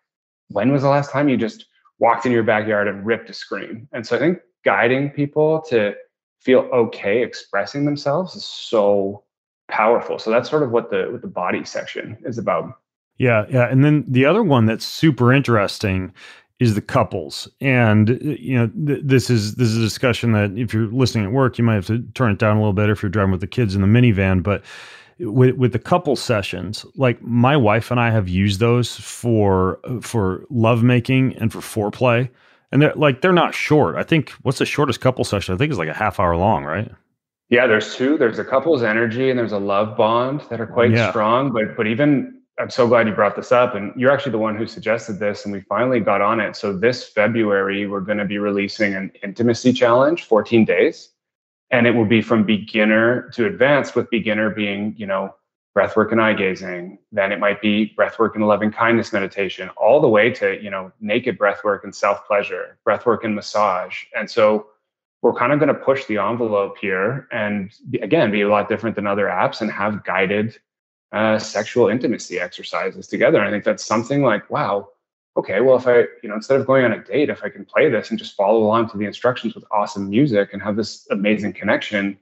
[0.50, 1.66] when was the last time you just
[2.00, 3.88] walked into your backyard and ripped a scream.
[3.92, 5.96] And so I think guiding people to
[6.40, 9.24] feel okay expressing themselves is so
[9.68, 10.20] powerful.
[10.20, 12.80] So that's sort of what the what the body section is about.
[13.18, 13.70] Yeah, yeah.
[13.70, 16.14] And then the other one that's super interesting
[16.60, 17.48] is the couples.
[17.62, 21.32] And you know, th- this is this is a discussion that if you're listening at
[21.32, 23.42] work, you might have to turn it down a little bit if you're driving with
[23.42, 24.64] the kids in the minivan, but
[25.20, 30.46] with with the couple sessions like my wife and i have used those for for
[30.50, 32.30] lovemaking and for foreplay.
[32.72, 33.96] And they're like they're not short.
[33.96, 35.56] I think what's the shortest couple session?
[35.56, 36.92] I think is like a half hour long right?
[37.50, 38.18] Yeah there's two.
[38.18, 41.10] There's a couple's energy and there's a love bond that are quite yeah.
[41.10, 41.52] strong.
[41.52, 44.58] But but even i'm so glad you brought this up and you're actually the one
[44.58, 46.56] who suggested this and we finally got on it.
[46.56, 51.10] So this february we're going to be releasing an intimacy challenge 14 days
[51.72, 55.34] and it will be from beginner to advanced with beginner being you know
[55.78, 56.98] breathwork and eye gazing.
[57.12, 60.92] Then it might be breathwork and loving kindness meditation all the way to you know
[61.00, 64.04] naked breathwork and self pleasure breathwork and massage.
[64.16, 64.68] And so
[65.22, 68.96] we're kind of going to push the envelope here and again be a lot different
[68.96, 70.58] than other apps and have guided
[71.12, 73.40] uh, sexual intimacy exercises together.
[73.40, 74.90] And i think that's something like wow
[75.38, 77.64] okay, well, if I, you know, instead of going on a date, if I can
[77.64, 81.08] play this and just follow along to the instructions with awesome music and have this
[81.12, 82.18] amazing connection,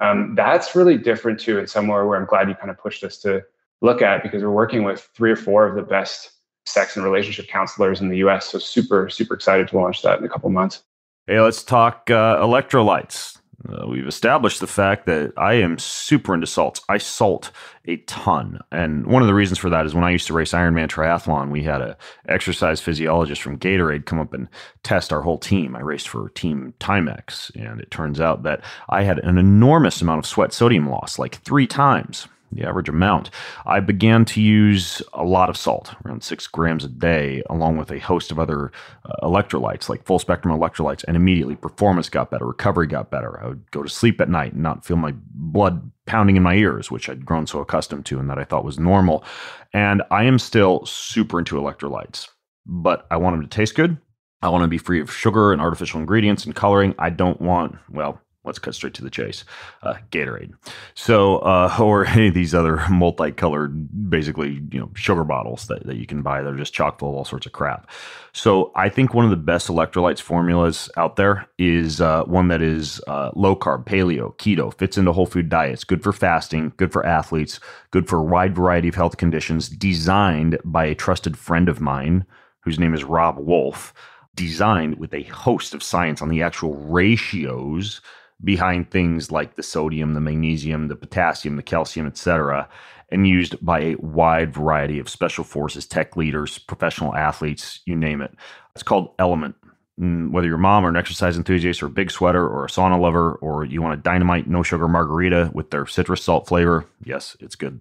[0.00, 1.58] um, that's really different too.
[1.58, 3.42] It's somewhere where I'm glad you kind of pushed us to
[3.80, 6.30] look at because we're working with three or four of the best
[6.66, 8.50] sex and relationship counselors in the US.
[8.50, 10.82] So super, super excited to launch that in a couple months.
[11.26, 13.37] Hey, let's talk uh, electrolytes.
[13.66, 16.80] Uh, we've established the fact that I am super into salts.
[16.88, 17.50] I salt
[17.86, 20.52] a ton, and one of the reasons for that is when I used to race
[20.52, 21.96] Ironman triathlon, we had a
[22.28, 24.48] exercise physiologist from Gatorade come up and
[24.84, 25.74] test our whole team.
[25.74, 30.20] I raced for Team Timex, and it turns out that I had an enormous amount
[30.20, 33.30] of sweat sodium loss, like three times the average amount.
[33.66, 37.90] I began to use a lot of salt, around six grams a day, along with
[37.90, 38.72] a host of other
[39.04, 43.40] uh, electrolytes, like full spectrum electrolytes, and immediately performance got better, recovery got better.
[43.42, 46.54] I would go to sleep at night and not feel my blood pounding in my
[46.54, 49.24] ears, which I'd grown so accustomed to and that I thought was normal.
[49.72, 52.28] And I am still super into electrolytes,
[52.66, 53.98] but I want them to taste good.
[54.40, 56.94] I want to be free of sugar and artificial ingredients and coloring.
[56.98, 59.44] I don't want, well, let's cut straight to the chase.
[59.82, 60.52] Uh, Gatorade.
[60.94, 65.96] So, uh, or any of these other multicolored, basically, you know, sugar bottles that, that
[65.96, 67.90] you can buy that are just chock full of all sorts of crap.
[68.32, 72.62] So, I think one of the best electrolytes formulas out there is uh, one that
[72.62, 76.92] is uh, low carb, paleo, keto, fits into whole food diets, good for fasting, good
[76.92, 81.68] for athletes, good for a wide variety of health conditions, designed by a trusted friend
[81.68, 82.24] of mine
[82.60, 83.94] whose name is Robb Wolf
[84.34, 88.00] designed with a host of science on the actual ratios
[88.42, 92.68] behind things like the sodium, the magnesium, the potassium, the calcium, etc.,
[93.10, 98.20] and used by a wide variety of special forces, tech leaders, professional athletes, you name
[98.20, 98.34] it.
[98.74, 99.56] It's called Element.
[99.98, 102.68] Mm, whether you're a mom or an exercise enthusiast or a big sweater or a
[102.68, 106.86] sauna lover or you want a dynamite no sugar margarita with their citrus salt flavor,
[107.02, 107.80] yes, it's good.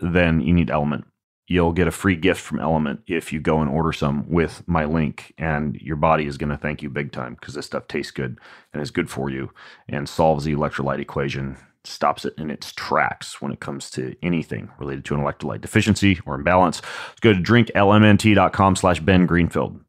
[0.00, 1.06] Then you need Element
[1.48, 4.84] you'll get a free gift from Element if you go and order some with my
[4.84, 5.34] link.
[5.38, 8.38] And your body is going to thank you big time because this stuff tastes good
[8.72, 9.50] and is good for you
[9.88, 14.68] and solves the electrolyte equation, stops it in its tracks when it comes to anything
[14.78, 16.82] related to an electrolyte deficiency or imbalance.
[17.08, 19.80] Let's go to drinklmnt.com slash Ben Greenfield.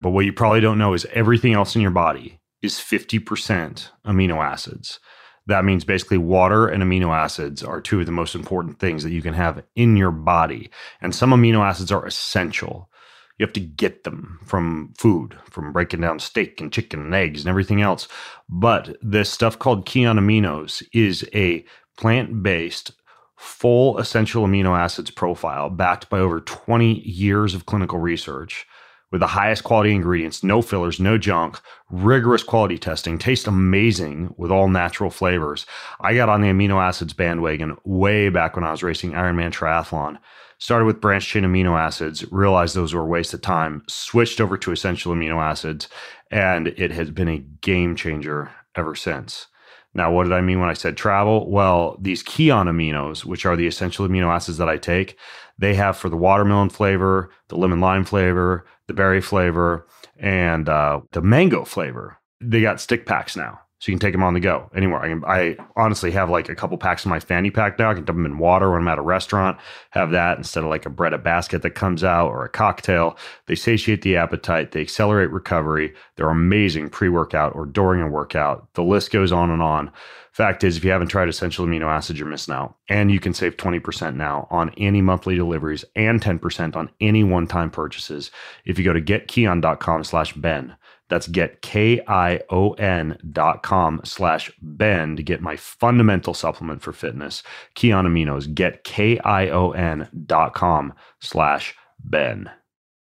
[0.00, 4.44] But what you probably don't know is everything else in your body is 50% amino
[4.44, 5.00] acids.
[5.46, 9.12] That means basically water and amino acids are two of the most important things that
[9.12, 10.70] you can have in your body.
[11.00, 12.90] And some amino acids are essential.
[13.38, 17.42] You have to get them from food, from breaking down steak and chicken and eggs
[17.42, 18.08] and everything else.
[18.48, 21.64] But this stuff called Kion Aminos is a
[21.98, 22.92] plant based,
[23.36, 28.66] full essential amino acids profile backed by over 20 years of clinical research
[29.12, 31.60] with the highest quality ingredients, no fillers, no junk,
[31.90, 35.64] rigorous quality testing, taste amazing with all natural flavors.
[36.00, 40.18] I got on the amino acids bandwagon way back when I was racing Ironman Triathlon.
[40.58, 44.56] Started with branched chain amino acids, realized those were a waste of time, switched over
[44.56, 45.88] to essential amino acids,
[46.30, 49.48] and it has been a game changer ever since.
[49.92, 51.50] Now, what did I mean when I said travel?
[51.50, 55.18] Well, these Kion aminos, which are the essential amino acids that I take,
[55.58, 59.86] they have for the watermelon flavor, the lemon lime flavor, the berry flavor,
[60.18, 62.18] and uh, the mango flavor.
[62.40, 63.60] They got stick packs now.
[63.78, 65.00] So you can take them on the go anywhere.
[65.00, 67.90] I, can, I honestly have like a couple packs in my fanny pack now.
[67.90, 69.58] I can dump them in water when I'm at a restaurant.
[69.90, 73.18] Have that instead of like a bread a basket that comes out or a cocktail.
[73.46, 74.72] They satiate the appetite.
[74.72, 75.94] They accelerate recovery.
[76.16, 78.66] They're amazing pre-workout or during a workout.
[78.74, 79.92] The list goes on and on.
[80.36, 82.76] Fact is, if you haven't tried essential amino acids, you're missing out.
[82.90, 87.70] And you can save 20% now on any monthly deliveries and 10% on any one-time
[87.70, 88.30] purchases
[88.66, 90.76] if you go to getkion.com slash Ben.
[91.08, 97.42] That's get K-I-O-N dot com slash Ben to get my fundamental supplement for fitness.
[97.76, 98.52] Kion Aminos.
[98.52, 102.50] Get K-I-O-N dot com slash Ben.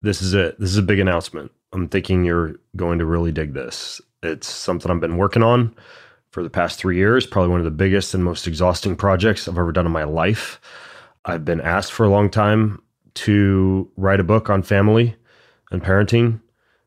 [0.02, 0.60] This is it.
[0.60, 1.52] This is a big announcement.
[1.74, 4.02] I'm thinking you're going to really dig this.
[4.24, 5.76] It's something I've been working on
[6.32, 9.58] for the past three years, probably one of the biggest and most exhausting projects I've
[9.58, 10.62] ever done in my life.
[11.26, 12.82] I've been asked for a long time
[13.16, 15.16] to write a book on family
[15.72, 16.42] and parenting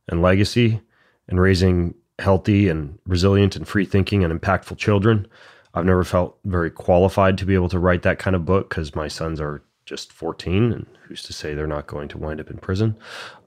[0.09, 0.81] and legacy
[1.29, 5.27] and raising healthy and resilient and free thinking and impactful children.
[5.75, 8.95] I've never felt very qualified to be able to write that kind of book because
[8.95, 12.51] my sons are just 14 and who's to say they're not going to wind up
[12.51, 12.97] in prison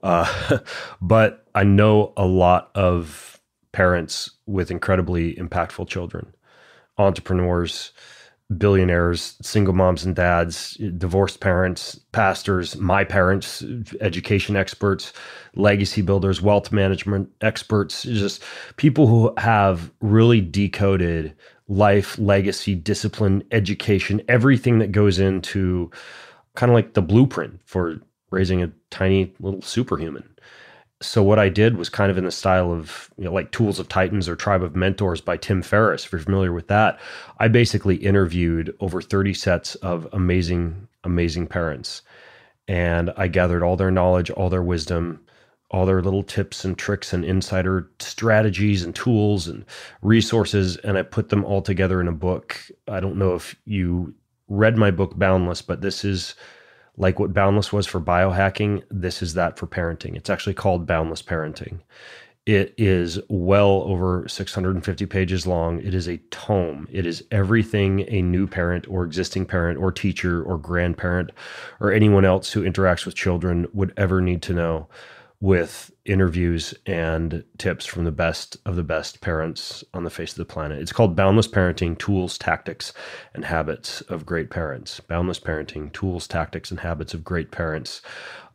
[0.03, 0.59] uh,
[1.01, 3.39] but i know a lot of
[3.71, 6.33] parents with incredibly impactful children
[6.97, 7.91] entrepreneurs
[8.55, 13.63] billionaires, single moms and dads, divorced parents, pastors, my parents,
[13.99, 15.11] education experts,
[15.55, 18.41] legacy builders, wealth management experts, just
[18.77, 21.33] people who have really decoded
[21.67, 25.91] life, legacy, discipline, education, everything that goes into
[26.55, 27.99] kind of like the blueprint for
[28.31, 30.23] raising a tiny little superhuman
[31.01, 33.79] so what I did was kind of in the style of you know like Tools
[33.79, 36.05] of Titans or Tribe of Mentors by Tim Ferriss.
[36.05, 36.99] If you're familiar with that,
[37.39, 42.01] I basically interviewed over 30 sets of amazing, amazing parents,
[42.67, 45.21] and I gathered all their knowledge, all their wisdom,
[45.69, 49.65] all their little tips and tricks and insider strategies and tools and
[50.01, 52.59] resources, and I put them all together in a book.
[52.87, 54.15] I don't know if you
[54.47, 56.33] read my book Boundless, but this is
[56.97, 60.15] like what Boundless was for biohacking, this is that for parenting.
[60.15, 61.79] It's actually called Boundless Parenting.
[62.47, 65.79] It is well over 650 pages long.
[65.81, 66.87] It is a tome.
[66.89, 71.31] It is everything a new parent or existing parent or teacher or grandparent
[71.81, 74.87] or anyone else who interacts with children would ever need to know
[75.41, 80.37] with interviews and tips from the best of the best parents on the face of
[80.37, 80.81] the planet.
[80.81, 82.93] It's called Boundless Parenting Tools, Tactics,
[83.33, 84.99] and Habits of Great Parents.
[84.99, 88.01] Boundless Parenting Tools, Tactics, and Habits of Great Parents.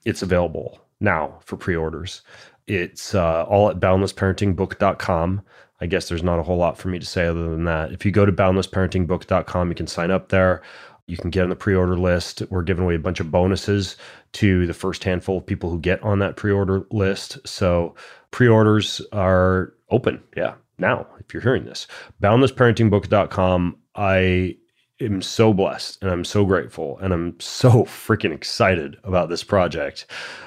[0.05, 2.23] It's available now for pre orders.
[2.67, 5.43] It's uh, all at boundlessparentingbook.com.
[5.81, 7.93] I guess there's not a whole lot for me to say other than that.
[7.93, 10.63] If you go to boundlessparentingbook.com, you can sign up there.
[11.09, 12.43] You can get on the pre order list.
[12.51, 13.97] We're giving away a bunch of bonuses
[14.33, 17.39] to the first handful of people who get on that pre order list.
[17.47, 17.95] So
[18.31, 20.23] pre orders are open.
[20.37, 20.55] Yeah.
[20.79, 21.87] Now, if you're hearing this,
[22.23, 23.77] boundlessparentingbook.com.
[23.95, 24.57] I
[25.01, 30.07] am so blessed and I'm so grateful and I'm so freaking excited about this project.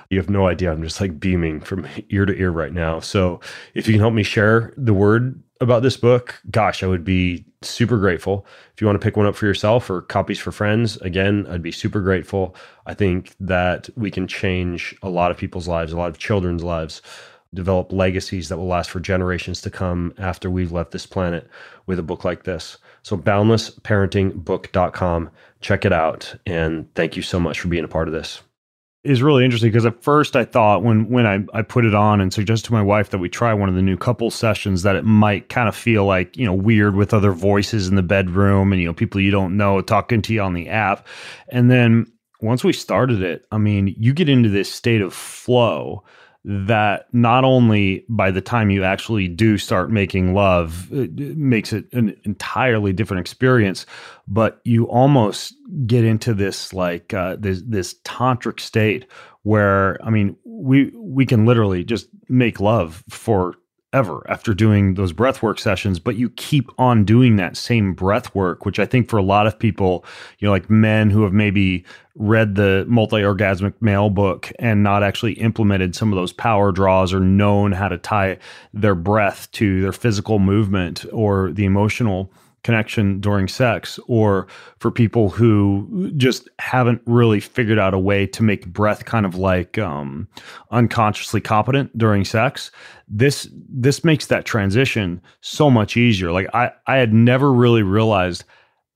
[0.10, 0.72] You have no idea.
[0.72, 3.00] I'm just like beaming from ear to ear right now.
[3.00, 3.40] So
[3.74, 7.46] if you can help me share the word about this book, gosh, I would be
[7.62, 8.46] super grateful.
[8.74, 11.62] If you want to pick one up for yourself or copies for friends, again, I'd
[11.62, 12.56] be super grateful.
[12.86, 16.64] I think that we can change a lot of people's lives, a lot of children's
[16.64, 17.02] lives,
[17.54, 21.48] develop legacies that will last for generations to come after we've left this planet
[21.86, 22.78] with a book like this.
[23.04, 25.30] So, boundlessparentingbook.com.
[25.62, 26.36] Check it out.
[26.46, 28.42] And thank you so much for being a part of this
[29.06, 32.20] is really interesting because at first I thought when when I, I put it on
[32.20, 34.96] and suggested to my wife that we try one of the new couple sessions that
[34.96, 38.74] it might kind of feel like you know weird with other voices in the bedroom
[38.74, 41.08] and you know people you don't know talking to you on the app.
[41.50, 46.04] And then once we started it I mean you get into this state of flow
[46.48, 51.92] that not only by the time you actually do start making love it makes it
[51.92, 53.86] an entirely different experience
[54.28, 55.56] but you almost
[55.88, 59.06] get into this like uh, this this tantric state
[59.46, 63.54] where I mean, we we can literally just make love for
[63.96, 68.36] ever after doing those breath work sessions, but you keep on doing that same breath
[68.36, 70.04] work, which I think for a lot of people,
[70.40, 71.86] you know, like men who have maybe
[72.16, 77.14] read the multi orgasmic male book and not actually implemented some of those power draws
[77.14, 78.38] or known how to tie
[78.74, 82.30] their breath to their physical movement or the emotional
[82.66, 84.48] connection during sex or
[84.80, 89.36] for people who just haven't really figured out a way to make breath kind of
[89.36, 90.28] like um,
[90.72, 92.72] unconsciously competent during sex
[93.08, 96.32] this this makes that transition so much easier.
[96.32, 98.44] Like i i had never really realized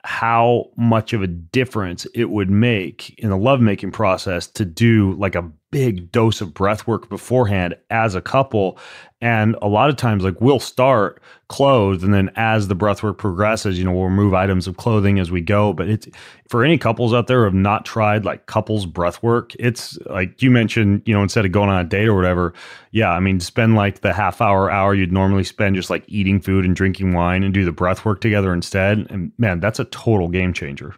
[0.03, 5.35] how much of a difference it would make in the lovemaking process to do like
[5.35, 8.77] a big dose of breath work beforehand as a couple.
[9.21, 13.17] And a lot of times like we'll start clothed and then as the breath work
[13.17, 15.73] progresses you know we'll remove items of clothing as we go.
[15.73, 16.07] But it's
[16.49, 20.41] for any couples out there who have not tried like couples breath work it's like
[20.41, 22.53] you mentioned you know instead of going on a date or whatever
[22.91, 26.39] yeah i mean spend like the half hour hour you'd normally spend just like eating
[26.39, 29.85] food and drinking wine and do the breath work together instead and man that's a
[29.85, 30.95] total game changer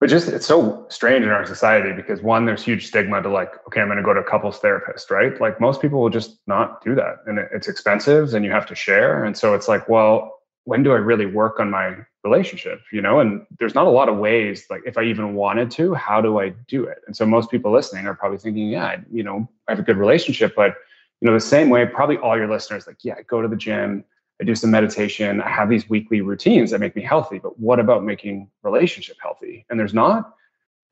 [0.00, 3.52] but just it's so strange in our society because one there's huge stigma to like
[3.66, 5.40] okay i'm going to go to a couples therapist right?
[5.40, 8.74] Like most people will just not do that and it's expensive and you have to
[8.74, 10.32] share and so it's like well
[10.64, 13.20] when do i really work on my relationship you know?
[13.20, 16.40] And there's not a lot of ways like if i even wanted to how do
[16.40, 16.98] i do it?
[17.06, 19.96] And so most people listening are probably thinking yeah you know i have a good
[19.96, 20.74] relationship but
[21.20, 24.04] you know the same way probably all your listeners like yeah go to the gym
[24.40, 25.40] I do some meditation.
[25.40, 27.38] I have these weekly routines that make me healthy.
[27.38, 29.64] But what about making relationship healthy?
[29.70, 30.34] And there's not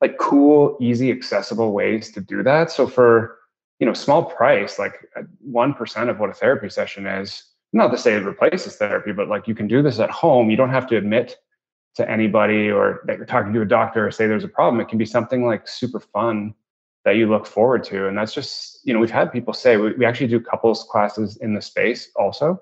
[0.01, 2.71] like cool, easy, accessible ways to do that.
[2.71, 3.37] So for
[3.79, 7.43] you know small price, like uh, one percent of what a therapy session is,
[7.73, 10.49] not to say it replaces therapy, but like you can do this at home.
[10.49, 11.37] You don't have to admit
[11.95, 14.81] to anybody or that you're talking to a doctor or say there's a problem.
[14.81, 16.53] It can be something like super fun
[17.05, 18.07] that you look forward to.
[18.07, 21.37] And that's just, you know, we've had people say we, we actually do couples classes
[21.37, 22.59] in the space also.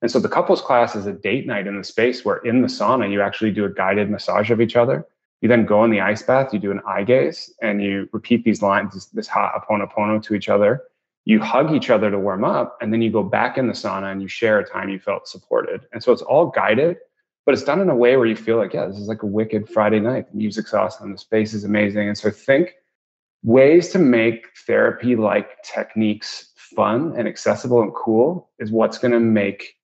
[0.00, 2.68] And so the couples class is a date night in the space where in the
[2.68, 5.06] sauna, you actually do a guided massage of each other.
[5.40, 8.44] You then go in the ice bath, you do an eye gaze, and you repeat
[8.44, 10.82] these lines, this, this ho'oponopono to each other.
[11.24, 14.10] You hug each other to warm up, and then you go back in the sauna
[14.10, 15.86] and you share a time you felt supported.
[15.92, 16.96] And so it's all guided,
[17.44, 19.26] but it's done in a way where you feel like, yeah, this is like a
[19.26, 20.30] wicked Friday night.
[20.30, 22.08] The music's awesome, the space is amazing.
[22.08, 22.74] And so think
[23.42, 29.20] ways to make therapy like techniques fun and accessible and cool is what's going to
[29.20, 29.74] make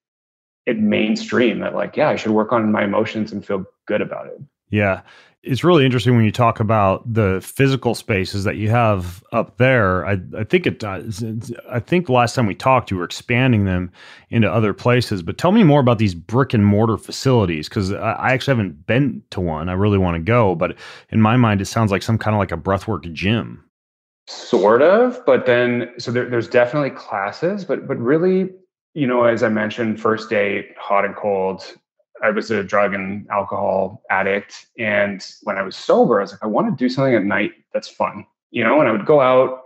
[0.67, 4.27] it mainstream that like yeah i should work on my emotions and feel good about
[4.27, 4.41] it
[4.71, 5.03] yeah
[5.45, 10.07] it's really interesting when you talk about the physical spaces that you have up there.
[10.07, 11.23] I, I think it does.
[11.71, 13.93] I think the last time we talked, you were expanding them
[14.31, 15.23] into other places.
[15.23, 18.87] But tell me more about these brick and mortar facilities because I, I actually haven't
[18.87, 19.69] been to one.
[19.69, 20.77] I really want to go, but
[21.11, 23.62] in my mind, it sounds like some kind of like a breathwork gym.
[24.27, 28.49] Sort of, but then so there, there's definitely classes, but but really
[28.95, 31.64] you know, as I mentioned, first date, hot and cold.
[32.22, 34.66] I was a drug and alcohol addict.
[34.78, 37.53] And when I was sober, I was like, I want to do something at night
[37.72, 39.62] that's fun, you know, and I would go out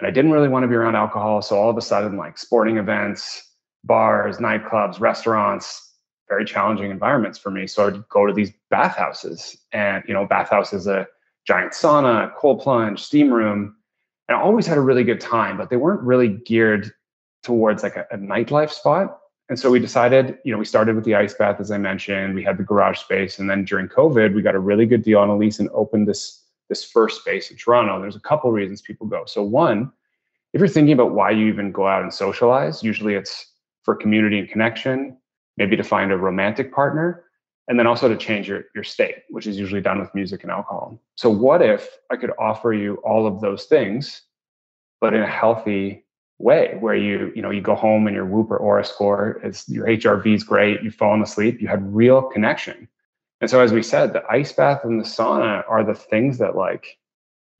[0.00, 1.40] and I didn't really want to be around alcohol.
[1.42, 3.54] So all of a sudden, like sporting events,
[3.84, 5.94] bars, nightclubs, restaurants,
[6.28, 7.68] very challenging environments for me.
[7.68, 11.06] So I would go to these bathhouses and, you know, bathhouse is a
[11.46, 13.76] giant sauna, cold plunge, steam room.
[14.28, 16.92] And I always had a really good time, but they weren't really geared
[17.46, 19.20] towards like a, a nightlife spot.
[19.48, 22.34] And so we decided, you know, we started with the ice bath, as I mentioned.
[22.34, 25.20] We had the garage space, and then during COVID, we got a really good deal
[25.20, 28.00] on a lease and opened this this first space in Toronto.
[28.00, 29.24] There's a couple reasons people go.
[29.24, 29.92] So one,
[30.52, 33.52] if you're thinking about why you even go out and socialize, usually it's
[33.84, 35.16] for community and connection,
[35.56, 37.22] maybe to find a romantic partner,
[37.68, 40.50] and then also to change your your state, which is usually done with music and
[40.50, 41.00] alcohol.
[41.14, 44.22] So what if I could offer you all of those things,
[45.00, 46.05] but in a healthy
[46.38, 49.66] way where you you know you go home and your whoop or Oura score is
[49.68, 52.88] your hrv is great you've fallen asleep you had real connection.
[53.40, 56.56] And so as we said the ice bath and the sauna are the things that
[56.56, 56.98] like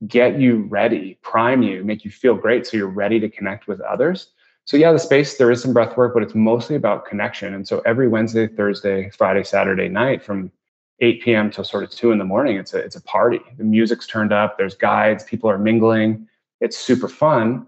[0.07, 3.81] get you ready prime you make you feel great so you're ready to connect with
[3.81, 4.33] others.
[4.67, 7.55] So yeah the space there is some breath work but it's mostly about connection.
[7.55, 10.53] And so every wednesday thursday friday saturday night from
[11.01, 11.51] 8 p.m.
[11.51, 13.41] till sort of 2 in the morning it's a it's a party.
[13.57, 16.29] The music's turned up there's guides people are mingling.
[16.61, 17.67] It's super fun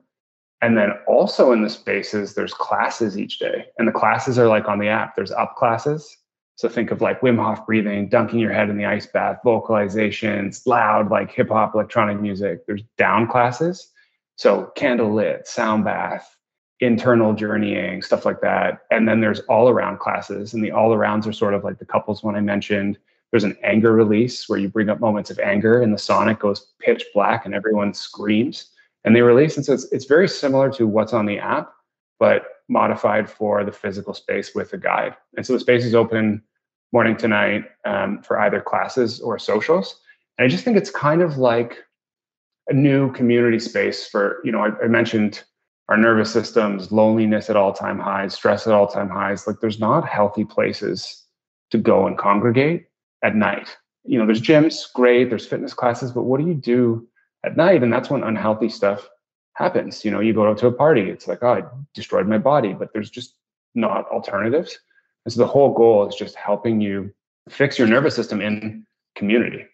[0.61, 3.67] and then also in the spaces, there's classes each day.
[3.79, 5.15] And the classes are like on the app.
[5.15, 6.17] There's up classes.
[6.57, 10.67] So think of like Wim Hof breathing, dunking your head in the ice bath, vocalizations,
[10.67, 12.67] loud like hip hop, electronic music.
[12.67, 13.93] There's down classes.
[14.35, 16.37] So candle lit, sound bath,
[16.81, 18.81] internal journeying, stuff like that.
[18.91, 20.55] And then there's all around classes.
[20.55, 22.99] And the all arounds are sort of like the couples one I mentioned.
[23.31, 26.73] There's an anger release where you bring up moments of anger and the sonic goes
[26.81, 28.71] pitch black and everyone screams
[29.05, 31.73] And they release, and so it's, it's very similar to what's on the app,
[32.19, 35.15] but modified for the physical space with a guide.
[35.37, 36.43] And so the space is open
[36.93, 40.01] morning to night um, for either classes or socials.
[40.37, 41.85] And I just think it's kind of like
[42.69, 45.43] a new community space for, you know, I, I mentioned
[45.89, 49.47] our nervous systems, loneliness at all time highs, stress at all time highs.
[49.47, 51.25] Like there's not healthy places
[51.71, 52.87] to go and congregate
[53.23, 53.77] at night.
[54.05, 57.07] You know, there's gyms, great, there's fitness classes, but what do you do
[57.49, 57.83] at night?
[57.83, 59.09] And that's when unhealthy stuff
[59.55, 60.05] happens.
[60.05, 61.63] You know, you go to a party, it's like, oh, I
[61.95, 63.35] destroyed my body, but there's just
[63.75, 64.79] not alternatives.
[65.25, 67.13] And so the whole goal is just helping you
[67.49, 68.87] fix your nervous system in
[69.17, 69.67] community.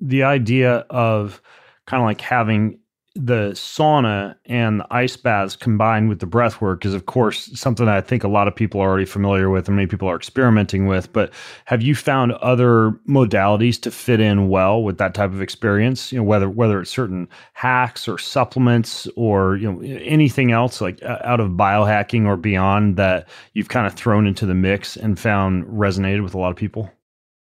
[0.00, 1.40] The idea of
[1.86, 2.78] kind of like having
[3.22, 7.86] the sauna and the ice baths combined with the breath work is of course something
[7.86, 10.86] I think a lot of people are already familiar with and many people are experimenting
[10.86, 11.12] with.
[11.12, 11.32] But
[11.66, 16.12] have you found other modalities to fit in well with that type of experience?
[16.12, 21.02] You know, whether whether it's certain hacks or supplements or you know anything else like
[21.02, 25.64] out of biohacking or beyond that you've kind of thrown into the mix and found
[25.66, 26.90] resonated with a lot of people?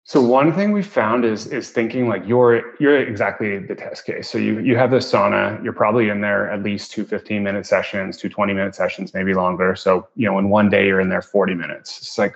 [0.10, 4.28] So one thing we found is is thinking like you're you're exactly the test case.
[4.28, 7.68] So you you have the sauna, you're probably in there at least two 15 minute
[7.68, 9.76] sessions, two 20 minute sessions, maybe longer.
[9.76, 12.00] So, you know, in one day you're in there 40 minutes.
[12.00, 12.36] It's like,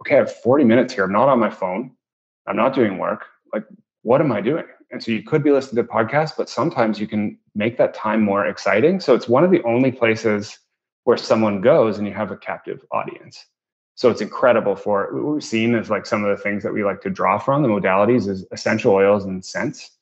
[0.00, 1.04] okay, I have 40 minutes here.
[1.04, 1.92] I'm not on my phone.
[2.48, 3.26] I'm not doing work.
[3.54, 3.66] Like,
[4.02, 4.64] what am I doing?
[4.90, 8.20] And so you could be listening to podcasts, but sometimes you can make that time
[8.20, 8.98] more exciting.
[8.98, 10.58] So it's one of the only places
[11.04, 13.46] where someone goes and you have a captive audience.
[14.02, 16.82] So it's incredible for what we've seen is like some of the things that we
[16.82, 19.92] like to draw from the modalities is essential oils and scents.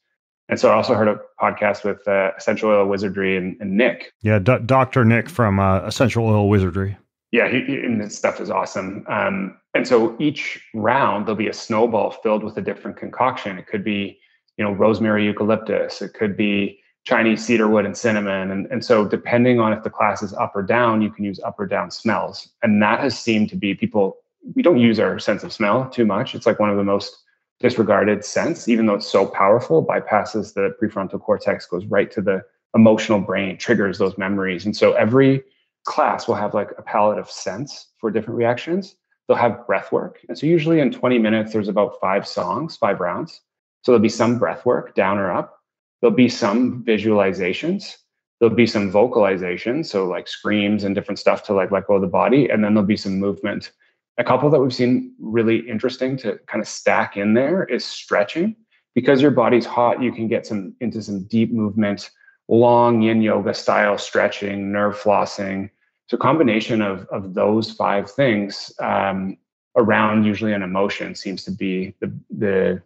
[0.48, 4.14] And so I also heard a podcast with uh, Essential Oil Wizardry and, and Nick.
[4.22, 5.04] Yeah, D- Dr.
[5.04, 6.96] Nick from uh, Essential Oil Wizardry.
[7.30, 9.04] Yeah, he, he, and his stuff is awesome.
[9.06, 13.58] Um, and so each round there'll be a snowball filled with a different concoction.
[13.58, 14.18] It could be,
[14.56, 16.00] you know, rosemary eucalyptus.
[16.00, 18.50] It could be Chinese cedarwood and cinnamon.
[18.50, 21.40] And, and so, depending on if the class is up or down, you can use
[21.40, 22.48] up or down smells.
[22.62, 24.18] And that has seemed to be people,
[24.54, 26.34] we don't use our sense of smell too much.
[26.34, 27.16] It's like one of the most
[27.58, 32.42] disregarded scents, even though it's so powerful, bypasses the prefrontal cortex, goes right to the
[32.74, 34.64] emotional brain, triggers those memories.
[34.64, 35.42] And so, every
[35.84, 38.96] class will have like a palette of scents for different reactions.
[39.26, 40.18] They'll have breath work.
[40.28, 43.40] And so, usually in 20 minutes, there's about five songs, five rounds.
[43.84, 45.59] So, there'll be some breath work down or up
[46.00, 47.96] There'll be some visualizations.
[48.38, 52.00] There'll be some vocalizations, so like screams and different stuff to like let go of
[52.00, 53.70] the body, and then there'll be some movement.
[54.16, 58.56] A couple that we've seen really interesting to kind of stack in there is stretching.
[58.94, 62.10] Because your body's hot, you can get some into some deep movement,
[62.48, 65.70] long yin yoga style stretching, nerve flossing.
[66.08, 69.36] So combination of of those five things um,
[69.76, 72.82] around usually an emotion seems to be the the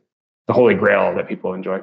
[0.46, 1.80] the holy grail that people enjoy.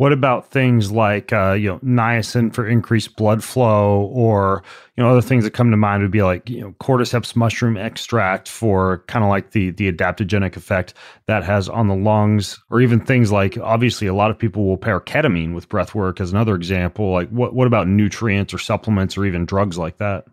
[0.00, 4.62] What about things like uh, you know niacin for increased blood flow, or
[4.96, 7.76] you know other things that come to mind would be like you know cordyceps mushroom
[7.76, 10.94] extract for kind of like the the adaptogenic effect
[11.26, 14.78] that has on the lungs, or even things like obviously a lot of people will
[14.78, 17.12] pair ketamine with breath work as another example.
[17.12, 20.24] Like what what about nutrients or supplements or even drugs like that?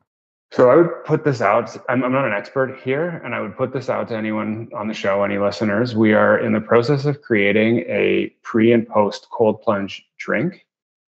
[0.51, 1.75] So I would put this out.
[1.89, 4.87] I'm, I'm, not an expert here, and I would put this out to anyone on
[4.87, 5.95] the show, any listeners.
[5.95, 10.65] We are in the process of creating a pre and post cold plunge drink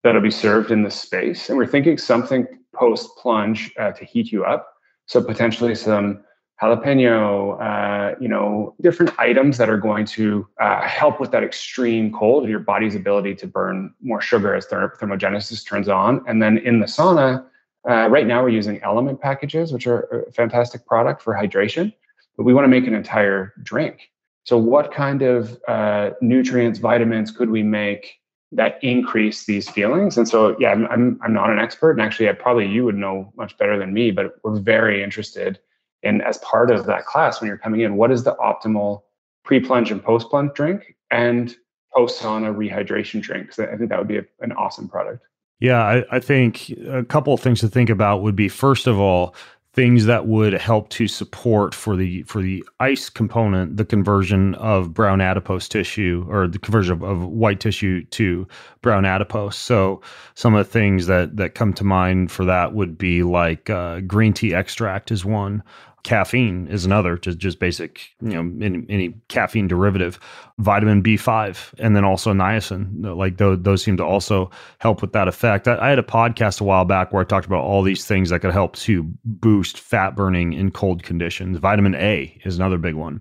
[0.05, 4.31] that'll be served in the space, and we're thinking something post plunge uh, to heat
[4.33, 4.75] you up.
[5.07, 6.23] So potentially some
[6.61, 12.13] jalapeno, uh, you know, different items that are going to uh, help with that extreme
[12.13, 16.81] cold, your body's ability to burn more sugar as thermogenesis turns on, and then in
[16.81, 17.45] the sauna
[17.89, 21.93] uh, right now, we're using element packages, which are a fantastic product for hydration,
[22.37, 24.11] but we want to make an entire drink.
[24.45, 28.21] So, what kind of uh, nutrients, vitamins could we make
[28.53, 30.17] that increase these feelings?
[30.17, 32.97] And so, yeah, I'm, I'm, I'm not an expert, and actually, I probably you would
[32.97, 35.59] know much better than me, but we're very interested
[36.03, 39.03] in as part of that class when you're coming in, what is the optimal
[39.45, 41.57] pre-plunge and post-plunge drink and
[41.95, 43.49] post-sauna rehydration drink?
[43.49, 45.25] Because I think that would be a, an awesome product.
[45.63, 48.99] Yeah, I, I think a couple of things to think about would be first of
[48.99, 49.33] all,
[49.75, 54.93] things that would help to support for the for the ice component the conversion of
[54.93, 58.45] brown adipose tissue or the conversion of, of, white tissue to
[58.83, 59.57] brown adipose.
[59.57, 60.03] So
[60.35, 64.01] some of the things that that come to mind for that would be like uh,
[64.01, 65.63] green tea extract is one
[66.05, 70.19] caffeine is another just just basic you know any, any caffeine derivative.
[70.59, 75.29] Vitamin b5 and then also niacin like those, those seem to also help with that
[75.29, 75.67] effect.
[75.67, 78.31] I, I, had a podcast a while back where i talked about all these things
[78.31, 81.59] that could help to boost fat burning in cold conditions.
[81.59, 83.21] Vitamin a is another big one.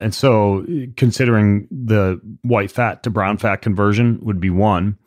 [0.00, 0.66] And so
[0.96, 4.98] considering the white fat to brown fat conversion would be one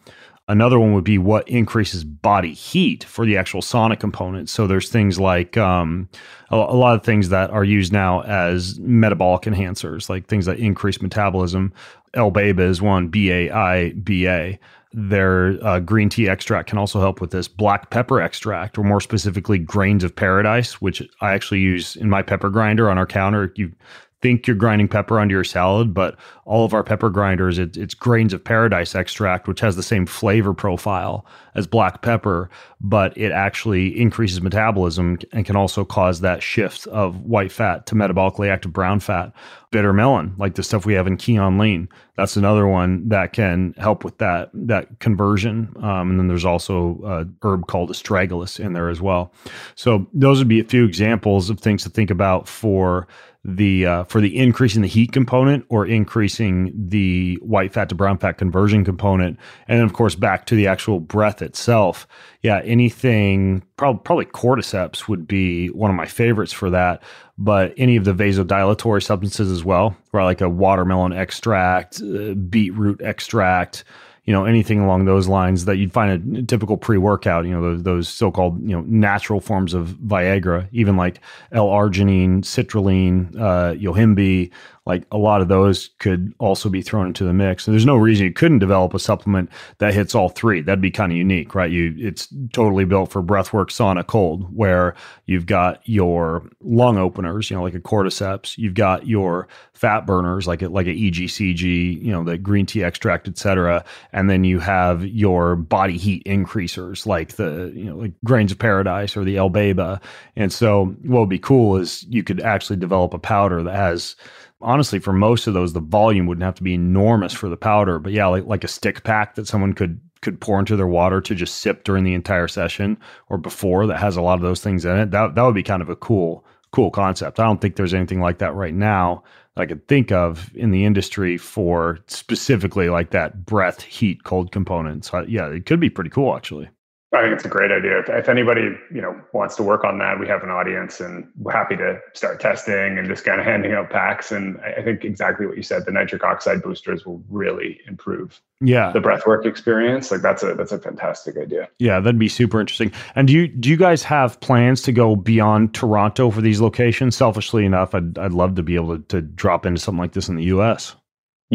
[0.48, 4.48] Another one would be what increases body heat for the actual sauna component.
[4.48, 6.08] So there's things like um,
[6.52, 10.60] a, a, lot of things that are used now as metabolic enhancers, like things that
[10.60, 11.74] increase metabolism.
[12.14, 14.60] L-BAIBA is one, B-A-I-B-A.
[14.93, 17.48] Their uh, green tea extract can also help with this.
[17.48, 22.22] Black pepper extract, or more specifically, grains of paradise, which I actually use in my
[22.22, 23.52] pepper grinder on our counter.
[23.56, 23.74] You
[24.22, 27.93] think you're grinding pepper onto your salad, but all of our pepper grinders, it, it's
[27.93, 32.49] grains of paradise extract, which has the same flavor profile as black pepper,
[32.82, 37.95] but it actually increases metabolism and can also cause that shift of white fat to
[37.95, 39.32] metabolically active brown fat.
[39.72, 43.74] Bitter melon, like the stuff we have in Kion Lean, that's another one that can
[43.78, 45.74] help with that that conversion.
[45.82, 49.34] Um, and then there's also a herb called astragalus in there as well.
[49.76, 53.07] So those would be a few examples of things to think about for
[53.48, 58.18] the uh, for the increasing the heat component or increasing the white fat to brown
[58.18, 59.38] fat conversion component,
[59.68, 62.08] and then of course back to the actual breath itself.
[62.41, 67.04] Yeah, anything probably probably cordyceps would be one of my favorites for that,
[67.38, 70.24] but any of the vasodilatory substances as well, right?
[70.24, 73.84] Like a watermelon extract, uh, beetroot extract
[74.26, 77.84] you know anything along those lines that you'd find a typical pre-workout you know those,
[77.84, 81.19] those so-called you know natural forms of viagra even like
[81.51, 84.51] l-arginine citrulline uh, yohimbe
[84.86, 87.66] like a lot of those could also be thrown into the mix.
[87.66, 90.62] And there's no reason you couldn't develop a supplement that hits all three.
[90.62, 91.72] That'd be kind of unique, right?
[91.72, 97.56] You it's totally built for breathwork, sauna, cold, where you've got your lung openers, you
[97.56, 102.12] know, like a cordyceps, you've got your fat burners, like a, like a EGCG, you
[102.12, 103.84] know, the green tea extract, etc.
[104.14, 108.60] And then you have your body heat increasers, like the you know like grains of
[108.60, 110.00] paradise or the L-BAIBA.
[110.36, 114.16] And so what would be cool is you could actually develop a powder that has
[114.62, 117.99] honestly, for most of those, the volume wouldn't have to be enormous for the powder.
[117.99, 121.22] But yeah, like like a stick pack that someone could could pour into their water
[121.22, 122.97] to just sip during the entire session
[123.30, 125.12] or before that has a lot of those things in it.
[125.12, 127.39] That that would be kind of a cool cool concept.
[127.39, 129.24] I don't think there's anything like that right now
[129.56, 134.51] that I could think of in the industry for specifically like that breath, heat, cold
[134.51, 135.06] component.
[135.06, 136.70] So yeah, it could be pretty cool actually.
[137.16, 137.99] I think it's a great idea.
[137.99, 141.28] If, if, anybody you know wants to work on that, we have an audience, and
[141.38, 144.32] we're happy to start testing and just kind of handing out packs.
[144.32, 148.41] And I, I think exactly what you said, the nitric oxide boosters will really improve
[148.61, 150.11] yeah the breathwork experience.
[150.11, 151.70] Like that's a that's a fantastic idea.
[151.80, 152.91] Yeah, that'd be super interesting.
[153.16, 157.16] And do you do you guys have plans to go beyond Toronto for these locations?
[157.16, 160.30] Selfishly enough, I'd I'd love to be able to, to drop into something like this
[160.30, 160.95] in the U.S.